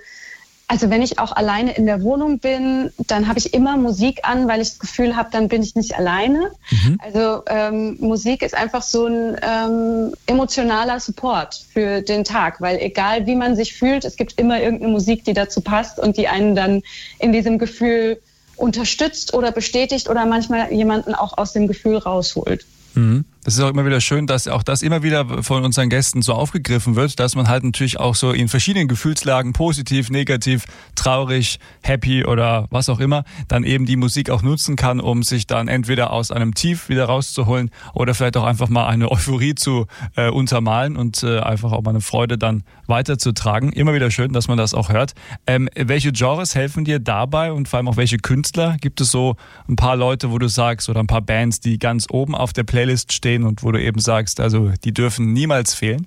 also 0.68 0.90
wenn 0.90 1.00
ich 1.00 1.18
auch 1.18 1.32
alleine 1.32 1.72
in 1.72 1.86
der 1.86 2.02
Wohnung 2.02 2.40
bin, 2.40 2.90
dann 3.06 3.26
habe 3.26 3.38
ich 3.38 3.54
immer 3.54 3.78
Musik 3.78 4.20
an, 4.22 4.48
weil 4.48 4.60
ich 4.60 4.68
das 4.68 4.78
Gefühl 4.78 5.16
habe, 5.16 5.30
dann 5.32 5.48
bin 5.48 5.62
ich 5.62 5.74
nicht 5.74 5.96
alleine. 5.96 6.50
Mhm. 6.70 7.00
Also 7.02 7.42
ähm, 7.48 7.96
Musik 8.00 8.42
ist 8.42 8.54
einfach 8.54 8.82
so 8.82 9.06
ein 9.06 9.36
ähm, 9.42 10.12
emotionaler 10.26 11.00
Support 11.00 11.64
für 11.72 12.02
den 12.02 12.22
Tag, 12.22 12.60
weil 12.60 12.78
egal 12.80 13.26
wie 13.26 13.34
man 13.34 13.56
sich 13.56 13.72
fühlt, 13.72 14.04
es 14.04 14.16
gibt 14.16 14.38
immer 14.38 14.60
irgendeine 14.60 14.92
Musik, 14.92 15.24
die 15.24 15.32
dazu 15.32 15.62
passt 15.62 15.98
und 15.98 16.18
die 16.18 16.28
einen 16.28 16.54
dann 16.54 16.82
in 17.18 17.32
diesem 17.32 17.58
Gefühl 17.58 18.20
unterstützt 18.56 19.32
oder 19.32 19.52
bestätigt 19.52 20.10
oder 20.10 20.26
manchmal 20.26 20.70
jemanden 20.70 21.14
auch 21.14 21.38
aus 21.38 21.54
dem 21.54 21.66
Gefühl 21.66 21.96
rausholt. 21.96 22.66
Mhm. 22.94 23.24
Das 23.48 23.56
ist 23.56 23.62
auch 23.62 23.70
immer 23.70 23.86
wieder 23.86 24.02
schön, 24.02 24.26
dass 24.26 24.46
auch 24.46 24.62
das 24.62 24.82
immer 24.82 25.02
wieder 25.02 25.42
von 25.42 25.64
unseren 25.64 25.88
Gästen 25.88 26.20
so 26.20 26.34
aufgegriffen 26.34 26.96
wird, 26.96 27.18
dass 27.18 27.34
man 27.34 27.48
halt 27.48 27.64
natürlich 27.64 27.98
auch 27.98 28.14
so 28.14 28.30
in 28.30 28.46
verschiedenen 28.46 28.88
Gefühlslagen, 28.88 29.54
positiv, 29.54 30.10
negativ, 30.10 30.66
traurig, 30.96 31.58
happy 31.80 32.26
oder 32.26 32.66
was 32.68 32.90
auch 32.90 33.00
immer, 33.00 33.24
dann 33.48 33.64
eben 33.64 33.86
die 33.86 33.96
Musik 33.96 34.28
auch 34.28 34.42
nutzen 34.42 34.76
kann, 34.76 35.00
um 35.00 35.22
sich 35.22 35.46
dann 35.46 35.66
entweder 35.66 36.12
aus 36.12 36.30
einem 36.30 36.52
Tief 36.52 36.90
wieder 36.90 37.06
rauszuholen 37.06 37.70
oder 37.94 38.12
vielleicht 38.12 38.36
auch 38.36 38.44
einfach 38.44 38.68
mal 38.68 38.86
eine 38.86 39.10
Euphorie 39.10 39.54
zu 39.54 39.86
äh, 40.14 40.28
untermalen 40.28 40.98
und 40.98 41.22
äh, 41.22 41.38
einfach 41.38 41.72
auch 41.72 41.80
mal 41.80 41.92
eine 41.92 42.02
Freude 42.02 42.36
dann 42.36 42.64
weiterzutragen. 42.86 43.72
Immer 43.72 43.94
wieder 43.94 44.10
schön, 44.10 44.34
dass 44.34 44.48
man 44.48 44.58
das 44.58 44.74
auch 44.74 44.90
hört. 44.90 45.14
Ähm, 45.46 45.70
welche 45.74 46.12
Genres 46.12 46.54
helfen 46.54 46.84
dir 46.84 46.98
dabei 46.98 47.50
und 47.52 47.66
vor 47.66 47.78
allem 47.78 47.88
auch 47.88 47.96
welche 47.96 48.18
Künstler? 48.18 48.76
Gibt 48.78 49.00
es 49.00 49.10
so 49.10 49.36
ein 49.70 49.76
paar 49.76 49.96
Leute, 49.96 50.30
wo 50.30 50.38
du 50.38 50.48
sagst, 50.48 50.90
oder 50.90 51.00
ein 51.00 51.06
paar 51.06 51.22
Bands, 51.22 51.60
die 51.60 51.78
ganz 51.78 52.08
oben 52.10 52.34
auf 52.34 52.52
der 52.52 52.64
Playlist 52.64 53.14
stehen? 53.14 53.37
Stehen 53.38 53.44
und 53.44 53.62
wo 53.62 53.72
du 53.72 53.80
eben 53.80 54.00
sagst, 54.00 54.40
also 54.40 54.72
die 54.84 54.92
dürfen 54.92 55.32
niemals 55.32 55.74
fehlen? 55.74 56.06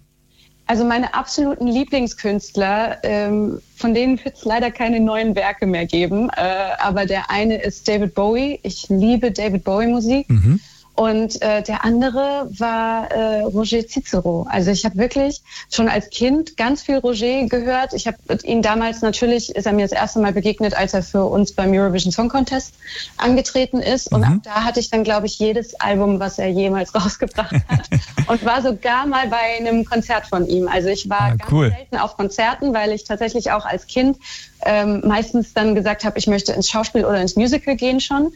Also 0.67 0.86
meine 0.86 1.13
absoluten 1.13 1.67
Lieblingskünstler, 1.67 3.00
ähm, 3.04 3.60
von 3.76 3.94
denen 3.94 4.24
wird 4.24 4.38
es 4.38 4.46
leider 4.46 4.72
keine 4.72 5.00
neuen 5.00 5.36
Werke 5.36 5.65
mehr 5.65 5.86
geben, 5.86 6.30
äh, 6.30 6.41
aber 6.80 7.06
der 7.06 7.30
eine 7.30 7.62
ist 7.62 7.88
David 7.88 8.13
Bowie. 8.13 8.60
Ich 8.63 8.88
liebe 8.88 9.32
David 9.32 9.63
Bowie 9.63 9.88
Musik. 9.88 10.30
Mhm. 10.30 10.60
Und 10.95 11.41
äh, 11.41 11.63
der 11.63 11.86
andere 11.86 12.49
war 12.58 13.10
äh, 13.12 13.41
Roger 13.41 13.88
Cicero. 13.88 14.45
Also 14.49 14.71
ich 14.71 14.84
habe 14.84 14.97
wirklich 14.97 15.41
schon 15.71 15.88
als 15.88 16.10
Kind 16.10 16.58
ganz 16.58 16.82
viel 16.82 16.97
Roger 16.97 17.45
gehört. 17.45 17.93
Ich 17.93 18.08
habe 18.08 18.17
ihn 18.43 18.62
damals 18.62 19.01
natürlich, 19.01 19.56
ist 19.56 19.65
er 19.65 19.73
mir 19.73 19.84
das 19.84 19.93
erste 19.93 20.19
Mal 20.19 20.34
begegnet, 20.34 20.75
als 20.75 20.93
er 20.93 21.01
für 21.01 21.25
uns 21.25 21.54
beim 21.54 21.71
Eurovision 21.71 22.12
Song 22.12 22.30
Contest 22.30 22.73
angetreten 23.17 23.80
ist. 23.80 24.12
Und 24.12 24.21
mhm. 24.21 24.27
ab 24.27 24.34
da 24.43 24.63
hatte 24.65 24.80
ich 24.82 24.89
dann, 24.89 25.04
glaube 25.04 25.27
ich, 25.27 25.39
jedes 25.39 25.80
Album, 25.80 26.19
was 26.19 26.38
er 26.39 26.49
jemals 26.49 26.93
rausgebracht 26.95 27.56
hat. 27.67 27.89
und 28.27 28.45
war 28.45 28.62
sogar 28.62 29.08
mal 29.08 29.27
bei 29.30 29.58
einem 29.58 29.86
Konzert 29.86 30.27
von 30.27 30.45
ihm. 30.47 30.67
Also 30.67 30.89
ich 30.89 31.10
war 31.10 31.21
ah, 31.21 31.30
ganz 31.36 31.51
cool. 31.51 31.69
selten 31.69 31.97
auf 31.97 32.17
Konzerten, 32.17 32.73
weil 32.73 32.91
ich 32.91 33.06
tatsächlich 33.06 33.51
auch 33.51 33.65
als 33.65 33.88
Kind 33.88 34.17
ähm, 34.63 35.01
meistens 35.06 35.54
dann 35.54 35.73
gesagt 35.73 36.04
habe, 36.04 36.19
ich 36.19 36.27
möchte 36.27 36.51
ins 36.51 36.69
Schauspiel 36.69 37.06
oder 37.06 37.21
ins 37.21 37.36
Musical 37.36 37.75
gehen 37.75 37.99
schon. 37.99 38.34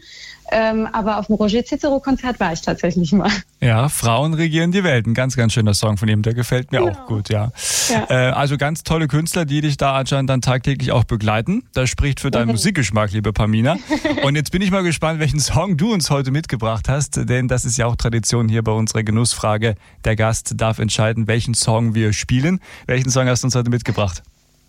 Ähm, 0.50 0.88
aber 0.92 1.18
auf 1.18 1.26
dem 1.26 1.36
Roger 1.36 1.64
Cicero-Konzert 1.64 2.38
war 2.38 2.52
ich 2.52 2.62
tatsächlich 2.62 3.12
mal. 3.12 3.30
Ja, 3.60 3.88
Frauen 3.88 4.34
regieren 4.34 4.70
die 4.70 4.84
Welt. 4.84 5.06
Ein 5.06 5.14
ganz, 5.14 5.36
ganz 5.36 5.52
schöner 5.52 5.74
Song 5.74 5.96
von 5.96 6.08
ihm. 6.08 6.22
Der 6.22 6.34
gefällt 6.34 6.72
mir 6.72 6.80
genau. 6.80 6.92
auch 6.92 7.06
gut, 7.06 7.28
ja. 7.28 7.50
ja. 7.88 8.06
Äh, 8.08 8.32
also 8.32 8.56
ganz 8.56 8.84
tolle 8.84 9.08
Künstler, 9.08 9.44
die 9.44 9.60
dich 9.60 9.76
da 9.76 9.96
anscheinend 9.96 10.30
dann 10.30 10.40
tagtäglich 10.40 10.92
auch 10.92 11.04
begleiten. 11.04 11.64
Das 11.72 11.90
spricht 11.90 12.20
für 12.20 12.30
deinen. 12.30 12.48
Musikgeschmack, 12.48 13.12
liebe 13.12 13.32
Pamina. 13.32 13.76
Und 14.22 14.36
jetzt 14.36 14.52
bin 14.52 14.62
ich 14.62 14.70
mal 14.70 14.82
gespannt, 14.82 15.20
welchen 15.20 15.40
Song 15.40 15.76
du 15.76 15.92
uns 15.92 16.10
heute 16.10 16.30
mitgebracht 16.30 16.88
hast, 16.88 17.28
denn 17.28 17.48
das 17.48 17.64
ist 17.64 17.76
ja 17.76 17.86
auch 17.86 17.96
Tradition 17.96 18.48
hier 18.48 18.62
bei 18.62 18.72
unserer 18.72 19.02
Genussfrage. 19.02 19.74
Der 20.04 20.16
Gast 20.16 20.54
darf 20.56 20.78
entscheiden, 20.78 21.26
welchen 21.26 21.54
Song 21.54 21.94
wir 21.94 22.12
spielen. 22.12 22.60
Welchen 22.86 23.10
Song 23.10 23.26
hast 23.26 23.42
du 23.42 23.48
uns 23.48 23.54
heute 23.54 23.70
mitgebracht? 23.70 24.22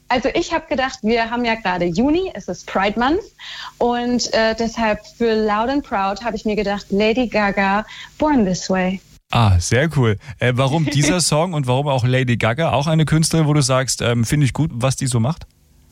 Also 0.10 0.30
ich 0.34 0.54
habe 0.54 0.65
gedacht, 0.67 1.00
wir 1.02 1.30
haben 1.30 1.43
ja 1.43 1.56
gerade 1.56 1.86
Juni, 1.86 2.32
es 2.34 2.48
ist 2.48 2.65
Pride 2.65 2.98
Month 2.98 3.22
und 3.78 4.34
äh, 4.34 4.56
deshalb 4.56 5.00
für 5.17 5.34
Loud 5.34 5.70
and 5.70 5.84
Proud 5.84 6.24
habe 6.24 6.36
ich 6.36 6.46
mir 6.46 6.56
gedacht, 6.56 6.86
Lady 6.89 7.28
Gaga, 7.28 7.86
Born 8.17 8.46
This 8.46 8.70
Way. 8.70 9.02
Ah, 9.32 9.60
sehr 9.60 9.89
cool. 9.98 10.17
Äh, 10.39 10.54
warum 10.56 10.86
dieser 10.91 11.20
Song 11.20 11.54
und 11.54 11.67
warum 11.67 11.88
auch 11.88 12.06
Lady 12.06 12.38
Gaga? 12.38 12.72
Auch 12.72 12.88
eine 12.88 13.06
Künstlerin, 13.06 13.48
wo 13.48 13.54
du 13.54 13.62
sagst, 13.62 14.02
ähm, 14.02 14.24
finde 14.24 14.46
ich 14.46 14.54
gut, 14.54 14.72
was 14.74 14.96
die 14.96 15.08
so 15.08 15.20
macht? 15.20 15.46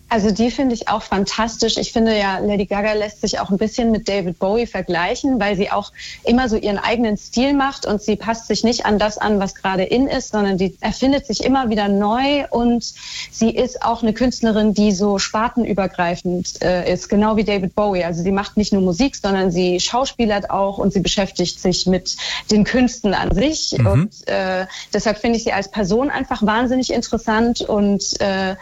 Also 0.08 0.30
die 0.30 0.52
finde 0.52 0.76
ich 0.76 0.88
auch 0.88 1.02
fantastisch. 1.02 1.78
Ich 1.78 1.91
finde 1.91 2.18
ja, 2.18 2.38
Lady 2.38 2.65
Gaga 2.65 2.94
lässt 2.94 3.22
sich 3.22 3.39
auch 3.39 3.50
ein 3.50 3.58
bisschen 3.58 3.91
mit 3.91 4.08
David 4.08 4.38
Bowie 4.38 4.68
vergleichen, 4.68 5.39
weil 5.39 5.56
sie 5.58 5.72
auch 5.72 5.91
immer 6.24 6.48
so 6.48 6.58
ihren 6.58 6.78
eigenen 6.78 7.18
Stil 7.18 7.54
macht 7.54 7.88
und 7.88 8.02
sie 8.02 8.15
passt 8.15 8.48
sich 8.48 8.63
nicht 8.63 8.86
an 8.86 9.00
das 9.00 9.18
an, 9.18 9.39
was 9.39 9.56
gerade 9.56 9.84
in 9.84 10.08
ist, 10.08 10.32
sondern 10.32 10.60
die 10.60 10.78
erfindet 10.80 11.26
sich 11.26 11.44
immer 11.44 11.70
wieder 11.70 11.88
neu 11.88 12.46
und 12.52 12.94
sie 13.32 13.50
ist 13.50 13.82
auch 13.82 14.04
eine 14.04 14.13
Künstlerin, 14.13 14.76
die 14.76 14.91
so 14.91 15.18
spartenübergreifend 15.18 16.62
äh, 16.62 16.94
ist, 16.94 17.10
genau 17.10 17.36
wie 17.36 17.44
David 17.44 17.74
Bowie. 17.74 18.04
Also 18.04 18.22
sie 18.22 18.32
macht 18.32 18.58
nicht 18.58 18.74
nur 18.74 18.84
Musik, 18.84 19.15
sondern 19.15 19.52
sie 19.52 19.80
schauspielert 19.80 20.52
auch 20.52 20.78
und 20.78 20.94
sie 20.94 21.00
beschäftigt 21.00 21.60
sich 21.60 21.88
mit 21.88 22.15
den 22.52 22.63
Künsten 22.63 23.15
an 23.15 23.34
sich. 23.34 23.76
Mhm. 23.78 23.88
Und 23.88 24.28
äh, 24.28 24.68
deshalb 24.94 25.18
finde 25.18 25.38
ich 25.38 25.46
sie 25.46 25.52
als 25.52 25.72
Person 25.72 26.12
einfach 26.12 26.46
wahnsinnig 26.46 26.94
interessant 26.94 27.62
und 27.62 28.22
äh, 28.22 28.56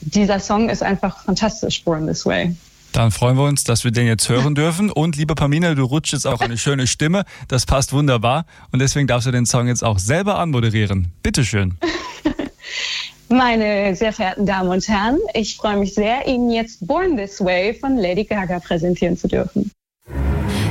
dieser 0.00 0.40
Song 0.40 0.68
ist 0.68 0.82
einfach 0.82 1.24
fantastisch, 1.24 1.84
Born 1.84 2.06
This 2.06 2.26
Way. 2.26 2.54
Dann 2.92 3.12
freuen 3.12 3.36
wir 3.36 3.44
uns, 3.44 3.62
dass 3.64 3.84
wir 3.84 3.92
den 3.92 4.06
jetzt 4.06 4.28
hören 4.28 4.54
dürfen. 4.54 4.90
Und 4.90 5.16
liebe 5.16 5.34
Pamina, 5.34 5.74
du 5.74 5.84
rutschst 5.84 6.12
jetzt 6.12 6.26
auch 6.26 6.40
eine 6.40 6.58
schöne 6.58 6.86
Stimme. 6.86 7.24
Das 7.46 7.64
passt 7.66 7.92
wunderbar. 7.92 8.46
Und 8.72 8.80
deswegen 8.80 9.06
darfst 9.06 9.28
du 9.28 9.30
den 9.30 9.46
Song 9.46 9.68
jetzt 9.68 9.84
auch 9.84 9.98
selber 9.98 10.38
anmoderieren. 10.38 11.12
Bitteschön. 11.22 11.74
Meine 13.28 13.94
sehr 13.94 14.12
verehrten 14.12 14.44
Damen 14.44 14.70
und 14.70 14.86
Herren, 14.88 15.18
ich 15.34 15.56
freue 15.56 15.76
mich 15.76 15.94
sehr, 15.94 16.26
Ihnen 16.26 16.50
jetzt 16.50 16.84
Born 16.84 17.16
This 17.16 17.40
Way 17.40 17.74
von 17.74 17.96
Lady 17.96 18.24
Gaga 18.24 18.58
präsentieren 18.58 19.16
zu 19.16 19.28
dürfen. 19.28 19.70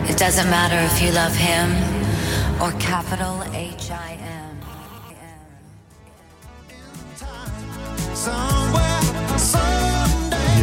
It 0.09 0.19
doesn't 0.19 0.49
matter 0.49 0.83
if 0.83 1.01
you 1.01 1.13
love 1.13 1.33
him 1.33 1.71
or 2.59 2.73
capital 2.79 3.39
H-I-M. 3.53 4.19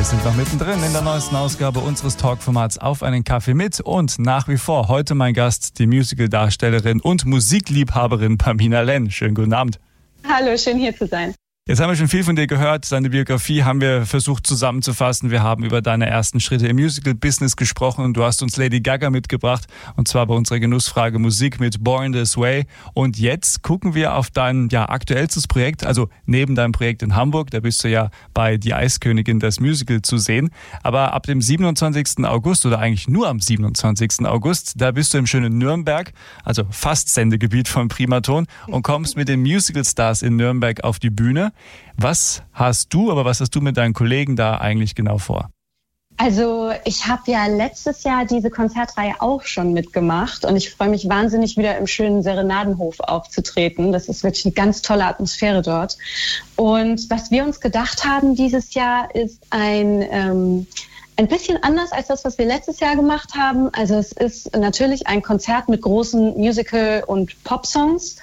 Sind 0.07 0.25
noch 0.25 0.37
mittendrin 0.37 0.81
in 0.85 0.93
der 0.93 1.03
neuesten 1.03 1.35
Ausgabe 1.35 1.81
unseres 1.81 2.17
Talkformats 2.17 2.79
Auf 2.79 3.03
einen 3.03 3.25
Kaffee 3.25 3.55
mit 3.55 3.81
und 3.81 4.21
nach 4.21 4.47
wie 4.47 4.57
vor 4.57 4.87
heute 4.87 5.17
mein 5.17 5.35
Gast, 5.35 5.81
die 5.81 5.89
Musicaldarstellerin 5.89 7.01
und 7.01 7.25
Musikliebhaberin 7.25 8.39
Pamina 8.39 8.83
Len. 8.83 9.11
Schönen 9.11 9.35
guten 9.35 9.53
Abend. 9.53 9.81
Hallo, 10.23 10.57
schön 10.57 10.79
hier 10.79 10.95
zu 10.95 11.09
sein. 11.09 11.35
Jetzt 11.69 11.81
haben 11.81 11.91
wir 11.91 11.97
schon 11.97 12.07
viel 12.07 12.23
von 12.23 12.37
dir 12.37 12.47
gehört. 12.47 12.93
Deine 12.93 13.11
Biografie 13.11 13.65
haben 13.65 13.81
wir 13.81 14.07
versucht 14.07 14.47
zusammenzufassen. 14.47 15.33
Wir 15.33 15.43
haben 15.43 15.65
über 15.65 15.83
deine 15.83 16.07
ersten 16.07 16.39
Schritte 16.39 16.69
im 16.69 16.77
Musical-Business 16.77 17.57
gesprochen 17.57 18.05
und 18.05 18.17
du 18.17 18.23
hast 18.23 18.41
uns 18.41 18.57
Lady 18.57 18.81
Gaga 18.81 19.11
mitgebracht 19.11 19.67
und 19.97 20.07
zwar 20.07 20.27
bei 20.27 20.35
unserer 20.35 20.61
Genussfrage 20.61 21.19
Musik 21.19 21.59
mit 21.59 21.83
Born 21.83 22.13
This 22.13 22.37
Way. 22.37 22.67
Und 22.95 23.19
jetzt 23.19 23.63
gucken 23.63 23.97
wir 23.97 24.15
auf 24.15 24.31
dein 24.31 24.69
ja, 24.69 24.89
aktuellstes 24.89 25.49
Projekt, 25.49 25.85
also 25.85 26.09
neben 26.25 26.55
deinem 26.55 26.71
Projekt 26.71 27.03
in 27.03 27.17
Hamburg, 27.17 27.51
da 27.51 27.59
bist 27.59 27.83
du 27.83 27.89
ja 27.89 28.11
bei 28.33 28.59
Die 28.59 28.73
Eiskönigin 28.73 29.41
das 29.41 29.59
Musical 29.59 30.03
zu 30.03 30.19
sehen. 30.19 30.51
Aber 30.85 31.15
ab 31.15 31.25
dem 31.25 31.43
27. 31.43 32.25
August 32.27 32.65
oder 32.65 32.79
eigentlich 32.79 33.09
nur 33.09 33.27
am 33.27 33.41
27. 33.41 34.25
August, 34.25 34.75
da 34.77 34.93
bist 34.93 35.13
du 35.15 35.19
im 35.19 35.27
schönen 35.27 35.59
Nürnberg, 35.59 36.13
also 36.45 36.63
fast 36.71 37.09
Sendegebiet 37.09 37.67
von 37.67 37.89
Primaton 37.89 38.47
und 38.69 38.83
kommst 38.83 39.17
mit 39.17 39.29
den 39.29 39.41
Musical-Stars 39.41 40.23
in 40.23 40.37
Nürnberg 40.37 40.85
auf 40.85 41.01
die 41.01 41.11
Bühne. 41.11 41.53
Was 41.97 42.43
hast 42.53 42.93
du, 42.93 43.11
aber 43.11 43.25
was 43.25 43.41
hast 43.41 43.55
du 43.55 43.61
mit 43.61 43.77
deinen 43.77 43.95
Kollegen 43.95 44.37
da 44.37 44.59
eigentlich 44.59 44.95
genau 44.95 45.19
vor? 45.19 45.51
Also 46.19 46.73
ich 46.85 47.07
habe 47.07 47.31
ja 47.31 47.47
letztes 47.47 48.03
Jahr 48.03 48.25
diese 48.25 48.49
Konzertreihe 48.49 49.15
auch 49.19 49.43
schon 49.43 49.75
mitgemacht 49.75 50.47
und 50.47 50.57
ich 50.57 50.71
freue 50.71 50.89
mich 50.89 51.09
wahnsinnig 51.09 51.59
wieder 51.59 51.77
im 51.77 51.87
schönen 51.87 52.23
Serenadenhof 52.23 53.01
aufzutreten. 53.01 53.93
Das 53.93 54.09
ist 54.09 54.25
wirklich 54.25 54.47
eine 54.47 54.55
ganz 54.55 54.81
tolle 54.81 55.05
Atmosphäre 55.05 55.61
dort. 55.61 55.99
Und 56.57 57.11
was 57.11 57.31
wir 57.31 57.45
uns 57.45 57.61
gedacht 57.61 58.07
haben 58.07 58.35
dieses 58.35 58.73
Jahr 58.73 59.15
ist 59.15 59.43
ein 59.51 60.03
ähm, 60.11 60.67
ein 61.17 61.29
bisschen 61.29 61.63
anders 61.63 61.93
als 61.93 62.09
das, 62.09 62.25
was 62.25 62.39
wir 62.39 62.45
letztes 62.45 62.81
Jahr 62.81 62.95
gemacht 62.95 63.35
haben. 63.35 63.71
Also 63.73 63.95
es 63.95 64.13
ist 64.13 64.55
natürlich 64.57 65.07
ein 65.07 65.23
Konzert 65.23 65.69
mit 65.69 65.83
großen 65.83 66.37
Musical- 66.37 67.05
und 67.07 67.43
Pop-Songs, 67.45 68.17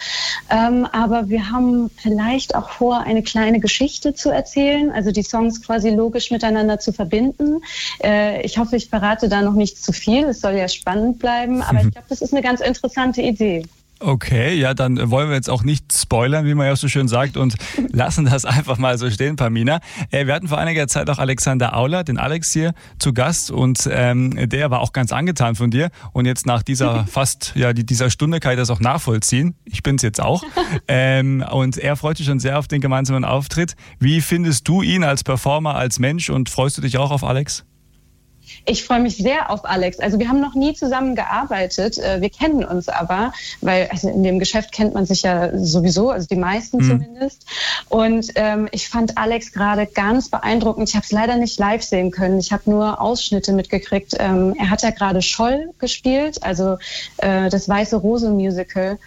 ähm, 0.50 0.88
aber 0.92 1.30
wir 1.30 1.50
haben 1.52 1.90
vielleicht 1.90 2.56
auch 2.56 2.70
vor, 2.70 3.00
eine 3.00 3.24
kleine 3.24 3.60
Geschichte 3.60 4.14
zu 4.14 4.30
erzählen, 4.30 4.92
also 4.92 5.12
die 5.12 5.24
Songs 5.24 5.62
quasi 5.62 5.90
logisch 5.90 6.30
miteinander 6.32 6.80
zu 6.80 6.94
verbinden. 6.94 7.62
Äh, 8.04 8.42
ich 8.44 8.58
hoffe, 8.58 8.76
ich 8.76 8.90
verrate 8.90 9.28
da 9.28 9.42
noch 9.42 9.54
nicht 9.54 9.84
zu 9.84 9.92
viel. 9.92 10.26
Es 10.26 10.42
soll 10.42 10.54
ja 10.54 10.68
spannend 10.68 11.20
bleiben, 11.20 11.62
aber 11.62 11.80
ich 11.80 11.92
glaube, 11.92 12.08
das 12.10 12.22
ist 12.22 12.34
eine 12.34 12.44
ganz 12.44 12.62
interessante 12.62 13.22
Idee. 13.22 13.66
Okay, 14.06 14.56
ja, 14.56 14.74
dann 14.74 15.12
wollen 15.12 15.30
wir 15.30 15.36
jetzt 15.36 15.50
auch 15.50 15.64
nicht 15.64 15.94
spoilern, 15.94 16.46
wie 16.46 16.54
man 16.56 16.68
ja 16.68 16.76
so 16.76 16.90
schön 16.90 17.08
sagt, 17.08 17.38
und 17.38 17.56
lassen 17.90 18.26
das 18.26 18.44
einfach 18.44 18.78
mal 18.78 18.98
so 18.98 19.10
stehen, 19.10 19.38
Pamina. 19.38 19.80
Äh, 20.12 20.28
wir 20.28 20.34
hatten 20.34 20.50
vor 20.50 20.58
einiger 20.58 20.90
Zeit 20.90 21.10
auch 21.10 21.20
Alexander 21.20 21.78
Auler, 21.78 22.04
den 22.04 22.18
Alex 22.18 22.52
hier, 22.52 22.74
zu 23.00 23.14
Gast 23.14 23.50
und 23.50 23.90
ähm, 23.90 24.50
der 24.50 24.70
war 24.72 24.82
auch 24.82 24.92
ganz 24.92 25.14
angetan 25.14 25.56
von 25.56 25.72
dir. 25.72 25.90
Und 26.12 26.26
jetzt 26.26 26.46
nach 26.46 26.64
dieser 26.64 27.06
fast, 27.08 27.54
ja, 27.56 27.72
dieser 27.72 28.10
Stunde 28.10 28.42
kann 28.42 28.52
ich 28.52 28.58
das 28.58 28.70
auch 28.70 28.82
nachvollziehen. 28.82 29.56
Ich 29.64 29.84
bin's 29.84 30.02
jetzt 30.02 30.20
auch. 30.22 30.44
Ähm, 30.88 31.44
und 31.52 31.78
er 31.78 31.96
freut 31.96 32.18
sich 32.18 32.26
schon 32.26 32.40
sehr 32.40 32.60
auf 32.60 32.68
den 32.68 32.82
gemeinsamen 32.82 33.24
Auftritt. 33.26 33.76
Wie 34.00 34.22
findest 34.22 34.68
du 34.68 34.82
ihn 34.82 35.04
als 35.04 35.24
Performer, 35.24 35.76
als 35.76 35.98
Mensch 35.98 36.30
und 36.30 36.50
freust 36.50 36.78
du 36.78 36.82
dich 36.82 36.98
auch 36.98 37.12
auf 37.12 37.24
Alex? 37.24 37.64
Ich 38.66 38.84
freue 38.84 39.00
mich 39.00 39.18
sehr 39.18 39.50
auf 39.50 39.66
Alex. 39.66 40.00
Also 40.00 40.20
wir 40.20 40.30
haben 40.30 40.42
noch 40.42 40.56
nie 40.56 40.74
zusammen 40.74 41.16
gearbeitet. 41.16 41.98
Äh, 41.98 42.22
wir 42.22 42.30
kennen 42.30 42.64
uns 42.64 42.90
aber, 42.90 43.34
weil 43.62 43.88
also 43.92 44.10
in 44.10 44.24
dem 44.24 44.40
Geschäft 44.40 44.72
kennt 44.72 44.94
man 44.94 45.06
sich 45.06 45.24
ja 45.24 45.58
sowieso, 45.58 46.12
also 46.12 46.28
die 46.28 46.36
meisten 46.36 46.78
mhm. 46.78 46.90
zumindest. 46.90 47.46
Und 47.90 48.32
ähm, 48.36 48.68
ich 48.72 48.90
fand 48.90 49.18
Alex 49.18 49.52
gerade 49.52 49.86
ganz 49.86 50.30
beeindruckend. 50.30 50.90
Ich 50.90 50.96
habe 50.96 51.06
es 51.06 51.12
leider 51.12 51.38
nicht 51.38 51.60
live 51.60 51.84
sehen 51.84 52.12
können. 52.12 52.40
Ich 52.40 52.52
habe 52.52 52.70
nur 52.70 53.02
Ausschnitte 53.02 53.54
mitgekriegt. 53.54 54.16
Ähm, 54.20 54.56
er 54.58 54.70
hat 54.70 54.82
ja 54.82 54.92
gerade 54.92 55.22
Scholl 55.22 55.70
gespielt, 55.80 56.44
also 56.44 56.78
äh, 57.18 57.50
das 57.50 57.68
Weiße 57.68 57.98
Rose 57.98 58.30
Musical. 58.30 58.98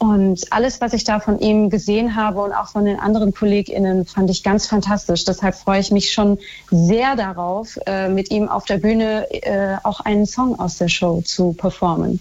Und 0.00 0.50
alles, 0.50 0.80
was 0.80 0.94
ich 0.94 1.04
da 1.04 1.20
von 1.20 1.38
ihm 1.40 1.68
gesehen 1.68 2.16
habe 2.16 2.40
und 2.40 2.54
auch 2.54 2.68
von 2.68 2.86
den 2.86 2.98
anderen 2.98 3.34
KollegInnen, 3.34 4.06
fand 4.06 4.30
ich 4.30 4.42
ganz 4.42 4.66
fantastisch. 4.66 5.26
Deshalb 5.26 5.54
freue 5.54 5.80
ich 5.80 5.90
mich 5.90 6.10
schon 6.10 6.38
sehr 6.70 7.16
darauf, 7.16 7.78
äh, 7.84 8.08
mit 8.08 8.30
ihm 8.30 8.48
auf 8.48 8.64
der 8.64 8.78
Bühne 8.78 9.26
äh, 9.30 9.76
auch 9.82 10.00
einen 10.00 10.24
Song 10.24 10.58
aus 10.58 10.78
der 10.78 10.88
Show 10.88 11.20
zu 11.20 11.52
performen. 11.52 12.18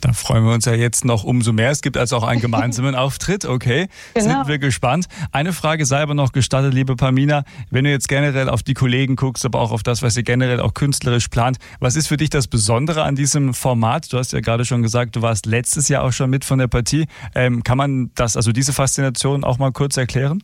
Da 0.00 0.12
freuen 0.12 0.44
wir 0.44 0.52
uns 0.52 0.64
ja 0.66 0.74
jetzt 0.74 1.04
noch 1.04 1.24
umso 1.24 1.52
mehr. 1.52 1.70
Es 1.70 1.80
gibt 1.82 1.96
also 1.96 2.16
auch 2.16 2.22
einen 2.22 2.40
gemeinsamen 2.42 2.94
Auftritt. 2.94 3.44
Okay, 3.44 3.88
genau. 4.14 4.26
sind 4.26 4.48
wir 4.48 4.58
gespannt. 4.58 5.06
Eine 5.32 5.52
Frage 5.52 5.86
sei 5.86 6.00
aber 6.00 6.14
noch 6.14 6.32
gestattet, 6.32 6.74
liebe 6.74 6.96
Pamina. 6.96 7.44
Wenn 7.70 7.84
du 7.84 7.90
jetzt 7.90 8.08
generell 8.08 8.48
auf 8.48 8.62
die 8.62 8.74
Kollegen 8.74 9.16
guckst, 9.16 9.44
aber 9.44 9.60
auch 9.60 9.72
auf 9.72 9.82
das, 9.82 10.02
was 10.02 10.16
ihr 10.16 10.22
generell 10.22 10.60
auch 10.60 10.74
künstlerisch 10.74 11.28
plant, 11.28 11.58
was 11.80 11.96
ist 11.96 12.08
für 12.08 12.16
dich 12.16 12.30
das 12.30 12.46
Besondere 12.46 13.04
an 13.04 13.16
diesem 13.16 13.54
Format? 13.54 14.12
Du 14.12 14.18
hast 14.18 14.32
ja 14.32 14.40
gerade 14.40 14.64
schon 14.64 14.82
gesagt, 14.82 15.16
du 15.16 15.22
warst 15.22 15.46
letztes 15.46 15.88
Jahr 15.88 16.04
auch 16.04 16.12
schon 16.12 16.30
mit 16.30 16.44
von 16.44 16.58
der 16.58 16.68
Partie. 16.68 17.06
Ähm, 17.34 17.62
kann 17.62 17.78
man 17.78 18.10
das, 18.14 18.36
also 18.36 18.52
diese 18.52 18.72
Faszination 18.72 19.44
auch 19.44 19.58
mal 19.58 19.72
kurz 19.72 19.96
erklären? 19.96 20.42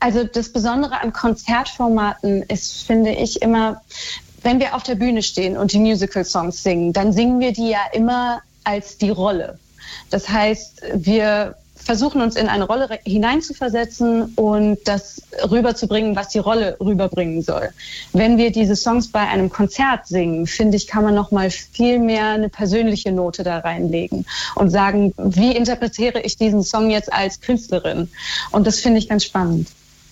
Also 0.00 0.24
das 0.24 0.52
Besondere 0.52 1.00
an 1.00 1.12
Konzertformaten 1.12 2.42
ist, 2.44 2.86
finde 2.86 3.10
ich, 3.10 3.42
immer, 3.42 3.80
wenn 4.42 4.60
wir 4.60 4.74
auf 4.74 4.84
der 4.84 4.94
Bühne 4.94 5.22
stehen 5.22 5.56
und 5.56 5.72
die 5.72 5.78
Musical-Songs 5.78 6.62
singen, 6.62 6.92
dann 6.92 7.12
singen 7.12 7.40
wir 7.40 7.52
die 7.52 7.70
ja 7.70 7.80
immer 7.92 8.40
als 8.68 8.98
die 8.98 9.08
Rolle. 9.08 9.58
Das 10.10 10.28
heißt, 10.28 10.82
wir 10.94 11.54
versuchen 11.74 12.20
uns 12.20 12.36
in 12.36 12.48
eine 12.48 12.64
Rolle 12.64 12.98
hineinzuversetzen 13.06 14.34
und 14.34 14.76
das 14.84 15.22
rüberzubringen, 15.50 16.14
was 16.16 16.28
die 16.28 16.38
Rolle 16.38 16.76
rüberbringen 16.80 17.40
soll. 17.40 17.70
Wenn 18.12 18.36
wir 18.36 18.52
diese 18.52 18.76
Songs 18.76 19.08
bei 19.10 19.20
einem 19.20 19.48
Konzert 19.48 20.06
singen, 20.06 20.46
finde 20.46 20.76
ich, 20.76 20.86
kann 20.86 21.02
man 21.02 21.14
noch 21.14 21.30
mal 21.30 21.50
viel 21.50 21.98
mehr 21.98 22.26
eine 22.26 22.50
persönliche 22.50 23.10
Note 23.10 23.42
da 23.42 23.60
reinlegen 23.60 24.26
und 24.54 24.68
sagen, 24.68 25.14
wie 25.16 25.56
interpretiere 25.56 26.20
ich 26.20 26.36
diesen 26.36 26.62
Song 26.62 26.90
jetzt 26.90 27.10
als 27.10 27.40
Künstlerin? 27.40 28.10
Und 28.50 28.66
das 28.66 28.80
finde 28.80 28.98
ich 28.98 29.08
ganz 29.08 29.24
spannend. 29.24 29.68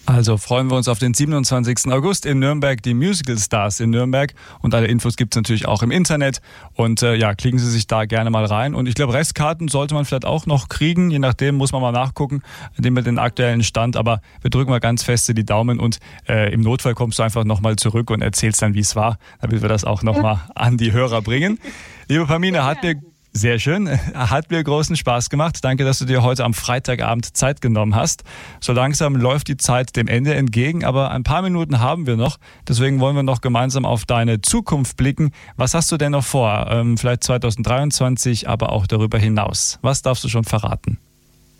Also 0.06 0.36
freuen 0.36 0.70
wir 0.70 0.76
uns 0.76 0.86
auf 0.86 1.00
den 1.00 1.14
27. 1.14 1.92
August 1.92 2.26
in 2.26 2.38
Nürnberg, 2.38 2.80
die 2.80 2.94
Musical 2.94 3.36
Stars 3.38 3.80
in 3.80 3.90
Nürnberg. 3.90 4.32
Und 4.60 4.72
alle 4.72 4.86
Infos 4.86 5.16
gibt 5.16 5.34
es 5.34 5.36
natürlich 5.36 5.66
auch 5.66 5.82
im 5.82 5.90
Internet. 5.90 6.40
Und 6.74 7.02
äh, 7.02 7.16
ja, 7.16 7.34
klicken 7.34 7.58
Sie 7.58 7.68
sich 7.68 7.88
da 7.88 8.04
gerne 8.04 8.30
mal 8.30 8.44
rein. 8.44 8.76
Und 8.76 8.86
ich 8.86 8.94
glaube, 8.94 9.14
Restkarten 9.14 9.66
sollte 9.66 9.94
man 9.94 10.04
vielleicht 10.04 10.24
auch 10.24 10.46
noch 10.46 10.68
kriegen. 10.68 11.10
Je 11.10 11.18
nachdem 11.18 11.56
muss 11.56 11.72
man 11.72 11.82
mal 11.82 11.90
nachgucken, 11.90 12.42
indem 12.76 12.94
wir 12.94 13.02
den 13.02 13.18
aktuellen 13.18 13.64
Stand. 13.64 13.96
Aber 13.96 14.20
wir 14.42 14.50
drücken 14.50 14.70
mal 14.70 14.78
ganz 14.78 15.02
feste 15.02 15.34
die 15.34 15.44
Daumen 15.44 15.80
und 15.80 15.98
äh, 16.28 16.52
im 16.52 16.60
Notfall 16.60 16.94
kommst 16.94 17.18
du 17.18 17.24
einfach 17.24 17.42
nochmal 17.42 17.74
zurück 17.74 18.10
und 18.10 18.22
erzählst 18.22 18.62
dann, 18.62 18.74
wie 18.74 18.80
es 18.80 18.94
war, 18.94 19.18
damit 19.40 19.60
wir 19.60 19.68
das 19.68 19.84
auch 19.84 20.04
nochmal 20.04 20.40
an 20.54 20.76
die 20.76 20.92
Hörer 20.92 21.20
bringen. 21.20 21.58
Liebe 22.06 22.26
Pamina, 22.26 22.64
hat 22.64 22.84
mir 22.84 22.94
sehr 23.36 23.58
schön. 23.58 23.88
Hat 24.14 24.50
mir 24.50 24.62
großen 24.62 24.96
Spaß 24.96 25.30
gemacht. 25.30 25.58
Danke, 25.62 25.84
dass 25.84 25.98
du 25.98 26.04
dir 26.04 26.22
heute 26.22 26.44
am 26.44 26.54
Freitagabend 26.54 27.36
Zeit 27.36 27.60
genommen 27.60 27.94
hast. 27.94 28.24
So 28.60 28.72
langsam 28.72 29.14
läuft 29.16 29.48
die 29.48 29.56
Zeit 29.56 29.96
dem 29.96 30.08
Ende 30.08 30.34
entgegen, 30.34 30.84
aber 30.84 31.10
ein 31.10 31.22
paar 31.22 31.42
Minuten 31.42 31.80
haben 31.80 32.06
wir 32.06 32.16
noch. 32.16 32.38
Deswegen 32.66 33.00
wollen 33.00 33.16
wir 33.16 33.22
noch 33.22 33.40
gemeinsam 33.40 33.84
auf 33.84 34.04
deine 34.04 34.40
Zukunft 34.40 34.96
blicken. 34.96 35.32
Was 35.56 35.74
hast 35.74 35.92
du 35.92 35.96
denn 35.96 36.12
noch 36.12 36.24
vor? 36.24 36.66
Ähm, 36.70 36.98
vielleicht 36.98 37.24
2023, 37.24 38.48
aber 38.48 38.72
auch 38.72 38.86
darüber 38.86 39.18
hinaus. 39.18 39.78
Was 39.82 40.02
darfst 40.02 40.24
du 40.24 40.28
schon 40.28 40.44
verraten? 40.44 40.98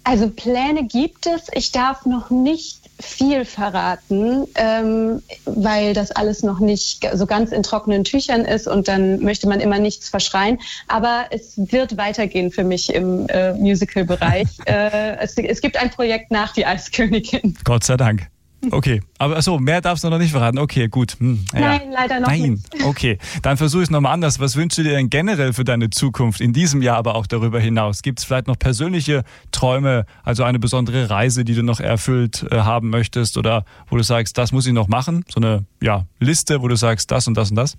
Also 0.05 0.31
Pläne 0.31 0.87
gibt 0.87 1.27
es. 1.27 1.49
Ich 1.53 1.73
darf 1.73 2.07
noch 2.07 2.31
nicht 2.31 2.86
viel 2.99 3.45
verraten, 3.45 4.47
ähm, 4.55 5.23
weil 5.45 5.93
das 5.93 6.11
alles 6.11 6.43
noch 6.43 6.61
nicht 6.61 7.09
so 7.15 7.27
ganz 7.27 7.53
in 7.53 7.63
trockenen 7.63 8.05
Tüchern 8.05 8.45
ist 8.45 8.67
und 8.67 8.89
dann 8.89 9.21
möchte 9.21 9.49
man 9.49 9.61
immer 9.61 9.79
nichts 9.79 10.09
verschreien. 10.09 10.59
Aber 10.89 11.27
es 11.31 11.55
wird 11.57 11.97
weitergehen 11.97 12.51
für 12.51 12.65
mich 12.65 12.95
im 12.95 13.27
äh, 13.29 13.53
Musical-Bereich. 13.55 14.49
äh, 14.67 15.17
es, 15.19 15.37
es 15.37 15.61
gibt 15.61 15.77
ein 15.77 15.91
Projekt 15.91 16.31
nach 16.31 16.53
Die 16.53 16.65
Eiskönigin. 16.65 17.57
Gott 17.65 17.85
sei 17.85 17.97
Dank. 17.97 18.29
Okay, 18.71 19.01
aber 19.19 19.41
so 19.43 19.59
mehr 19.59 19.81
darfst 19.81 20.05
du 20.05 20.11
noch 20.11 20.19
nicht 20.19 20.31
verraten. 20.31 20.59
Okay, 20.59 20.89
gut. 20.89 21.17
Hm, 21.19 21.45
ja. 21.53 21.61
Nein, 21.61 21.91
leider 21.93 22.21
noch 22.21 22.29
Nein. 22.29 22.53
nicht. 22.53 22.67
Okay, 22.87 23.19
dann 23.43 23.57
versuche 23.57 23.83
ich 23.83 23.89
es 23.89 23.91
nochmal 23.91 24.13
anders. 24.13 24.39
Was 24.39 24.55
wünschst 24.55 24.79
du 24.79 24.83
dir 24.83 24.93
denn 24.93 25.11
generell 25.11 25.53
für 25.53 25.65
deine 25.65 25.91
Zukunft 25.91 26.41
in 26.41 26.53
diesem 26.53 26.83
Jahr, 26.83 26.97
aber 26.97 27.17
auch 27.17 27.27
darüber 27.27 27.59
hinaus? 27.59 28.03
Gibt 28.03 28.21
es 28.21 28.25
vielleicht 28.25 28.47
noch 28.47 28.59
persönliche 28.59 29.25
Träume, 29.51 30.07
also 30.23 30.45
eine 30.45 30.59
besondere 30.59 31.11
Reise, 31.11 31.45
die 31.45 31.55
du 31.55 31.63
noch 31.63 31.81
erfüllt 31.81 32.47
äh, 32.51 32.59
haben 32.59 32.91
möchtest 32.91 33.39
oder 33.39 33.65
wo 33.89 33.97
du 33.97 34.03
sagst, 34.03 34.39
das 34.39 34.53
muss 34.53 34.67
ich 34.67 34.73
noch 34.73 34.89
machen? 34.89 35.25
So 35.29 35.41
eine 35.41 35.65
ja, 35.83 36.07
Liste, 36.21 36.63
wo 36.63 36.69
du 36.69 36.77
sagst, 36.77 37.11
das 37.11 37.27
und 37.27 37.37
das 37.37 37.51
und 37.51 37.57
das? 37.57 37.77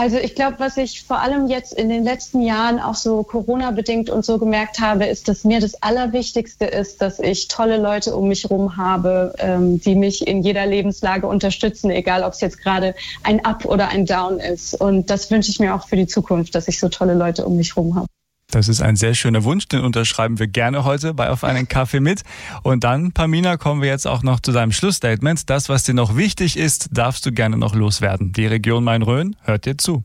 Also 0.00 0.16
ich 0.16 0.34
glaube, 0.34 0.58
was 0.60 0.78
ich 0.78 1.02
vor 1.02 1.20
allem 1.20 1.46
jetzt 1.46 1.74
in 1.74 1.90
den 1.90 2.04
letzten 2.04 2.40
Jahren 2.40 2.80
auch 2.80 2.94
so 2.94 3.22
Corona-bedingt 3.22 4.08
und 4.08 4.24
so 4.24 4.38
gemerkt 4.38 4.80
habe, 4.80 5.04
ist, 5.04 5.28
dass 5.28 5.44
mir 5.44 5.60
das 5.60 5.82
Allerwichtigste 5.82 6.64
ist, 6.64 7.02
dass 7.02 7.18
ich 7.18 7.48
tolle 7.48 7.76
Leute 7.76 8.16
um 8.16 8.28
mich 8.28 8.44
herum 8.44 8.78
habe, 8.78 9.34
ähm, 9.36 9.78
die 9.78 9.94
mich 9.94 10.26
in 10.26 10.40
jeder 10.40 10.64
Lebenslage 10.64 11.26
unterstützen, 11.26 11.90
egal 11.90 12.22
ob 12.22 12.32
es 12.32 12.40
jetzt 12.40 12.62
gerade 12.62 12.94
ein 13.24 13.44
Up 13.44 13.66
oder 13.66 13.88
ein 13.88 14.06
Down 14.06 14.40
ist. 14.40 14.72
Und 14.72 15.10
das 15.10 15.30
wünsche 15.30 15.50
ich 15.50 15.60
mir 15.60 15.74
auch 15.74 15.86
für 15.86 15.96
die 15.96 16.06
Zukunft, 16.06 16.54
dass 16.54 16.66
ich 16.66 16.78
so 16.78 16.88
tolle 16.88 17.12
Leute 17.12 17.44
um 17.44 17.58
mich 17.58 17.76
herum 17.76 17.94
habe. 17.94 18.06
Das 18.50 18.68
ist 18.68 18.80
ein 18.80 18.96
sehr 18.96 19.14
schöner 19.14 19.44
Wunsch, 19.44 19.68
den 19.68 19.80
unterschreiben 19.80 20.38
wir 20.38 20.46
gerne 20.46 20.84
heute 20.84 21.14
bei 21.14 21.30
Auf 21.30 21.44
einen 21.44 21.68
Kaffee 21.68 22.00
mit. 22.00 22.22
Und 22.62 22.84
dann, 22.84 23.12
Pamina, 23.12 23.56
kommen 23.56 23.82
wir 23.82 23.88
jetzt 23.88 24.06
auch 24.06 24.22
noch 24.22 24.40
zu 24.40 24.52
deinem 24.52 24.72
Schlussstatement. 24.72 25.48
Das, 25.48 25.68
was 25.68 25.84
dir 25.84 25.94
noch 25.94 26.16
wichtig 26.16 26.56
ist, 26.56 26.88
darfst 26.92 27.24
du 27.26 27.32
gerne 27.32 27.56
noch 27.56 27.74
loswerden. 27.74 28.32
Die 28.32 28.46
Region 28.46 28.84
Main-Rhön 28.84 29.36
hört 29.42 29.66
dir 29.66 29.78
zu. 29.78 30.04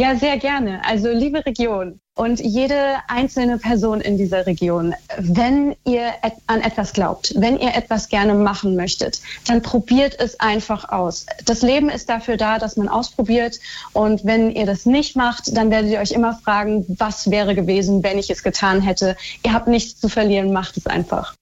Ja, 0.00 0.16
sehr 0.16 0.38
gerne. 0.38 0.80
Also 0.84 1.10
liebe 1.10 1.44
Region 1.44 2.00
und 2.20 2.38
jede 2.38 2.96
einzelne 3.08 3.56
Person 3.56 4.02
in 4.02 4.18
dieser 4.18 4.44
Region, 4.44 4.94
wenn 5.16 5.74
ihr 5.86 6.12
an 6.48 6.60
etwas 6.60 6.92
glaubt, 6.92 7.32
wenn 7.34 7.58
ihr 7.58 7.74
etwas 7.74 8.10
gerne 8.10 8.34
machen 8.34 8.76
möchtet, 8.76 9.22
dann 9.46 9.62
probiert 9.62 10.20
es 10.20 10.38
einfach 10.38 10.90
aus. 10.90 11.24
Das 11.46 11.62
Leben 11.62 11.88
ist 11.88 12.10
dafür 12.10 12.36
da, 12.36 12.58
dass 12.58 12.76
man 12.76 12.88
ausprobiert. 12.88 13.58
Und 13.94 14.26
wenn 14.26 14.50
ihr 14.50 14.66
das 14.66 14.84
nicht 14.84 15.16
macht, 15.16 15.56
dann 15.56 15.70
werdet 15.70 15.92
ihr 15.92 15.98
euch 15.98 16.10
immer 16.10 16.34
fragen, 16.34 16.84
was 16.98 17.30
wäre 17.30 17.54
gewesen, 17.54 18.02
wenn 18.02 18.18
ich 18.18 18.28
es 18.28 18.42
getan 18.42 18.82
hätte. 18.82 19.16
Ihr 19.42 19.54
habt 19.54 19.68
nichts 19.68 19.98
zu 19.98 20.10
verlieren, 20.10 20.52
macht 20.52 20.76
es 20.76 20.86
einfach. 20.86 21.34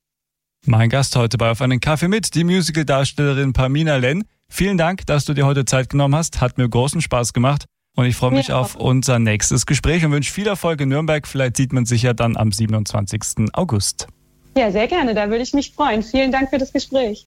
Mein 0.65 0.91
Gast 0.91 1.17
heute 1.17 1.39
bei 1.39 1.51
Auf 1.51 1.61
einen 1.61 1.81
Kaffee 1.81 2.07
mit, 2.07 2.37
die 2.37 2.45
Musicaldarstellerin 2.45 3.53
Pamina 3.53 3.97
Len. 3.97 4.23
Vielen 4.49 4.79
Dank, 4.79 5.05
dass 5.07 5.25
du 5.25 5.35
dir 5.35 5.45
heute 5.45 5.65
Zeit 5.65 5.89
genommen 5.89 6.15
hast. 6.15 6.41
Hat 6.41 6.57
mir 6.57 6.69
großen 6.69 7.01
Spaß 7.01 7.33
gemacht. 7.33 7.65
Und 7.99 8.07
ich 8.07 8.15
freue 8.15 8.31
mich 8.31 8.47
ja. 8.47 8.61
auf 8.61 8.77
unser 8.77 9.19
nächstes 9.19 9.67
Gespräch 9.67 10.05
und 10.05 10.13
wünsche 10.13 10.33
viel 10.33 10.47
Erfolg 10.47 10.81
in 10.81 10.89
Nürnberg. 10.89 11.27
Vielleicht 11.27 11.57
sieht 11.57 11.73
man 11.73 11.85
sich 11.85 12.03
ja 12.03 12.15
dann 12.15 12.37
am 12.37 12.53
27. 12.53 13.49
August. 13.55 14.07
Ja, 14.57 14.71
sehr 14.71 14.87
gerne. 14.87 15.15
Da 15.15 15.31
würde 15.31 15.43
ich 15.43 15.53
mich 15.53 15.73
freuen. 15.73 16.05
Vielen 16.05 16.31
Dank 16.31 16.51
für 16.51 16.59
das 16.59 16.73
Gespräch. 16.73 17.27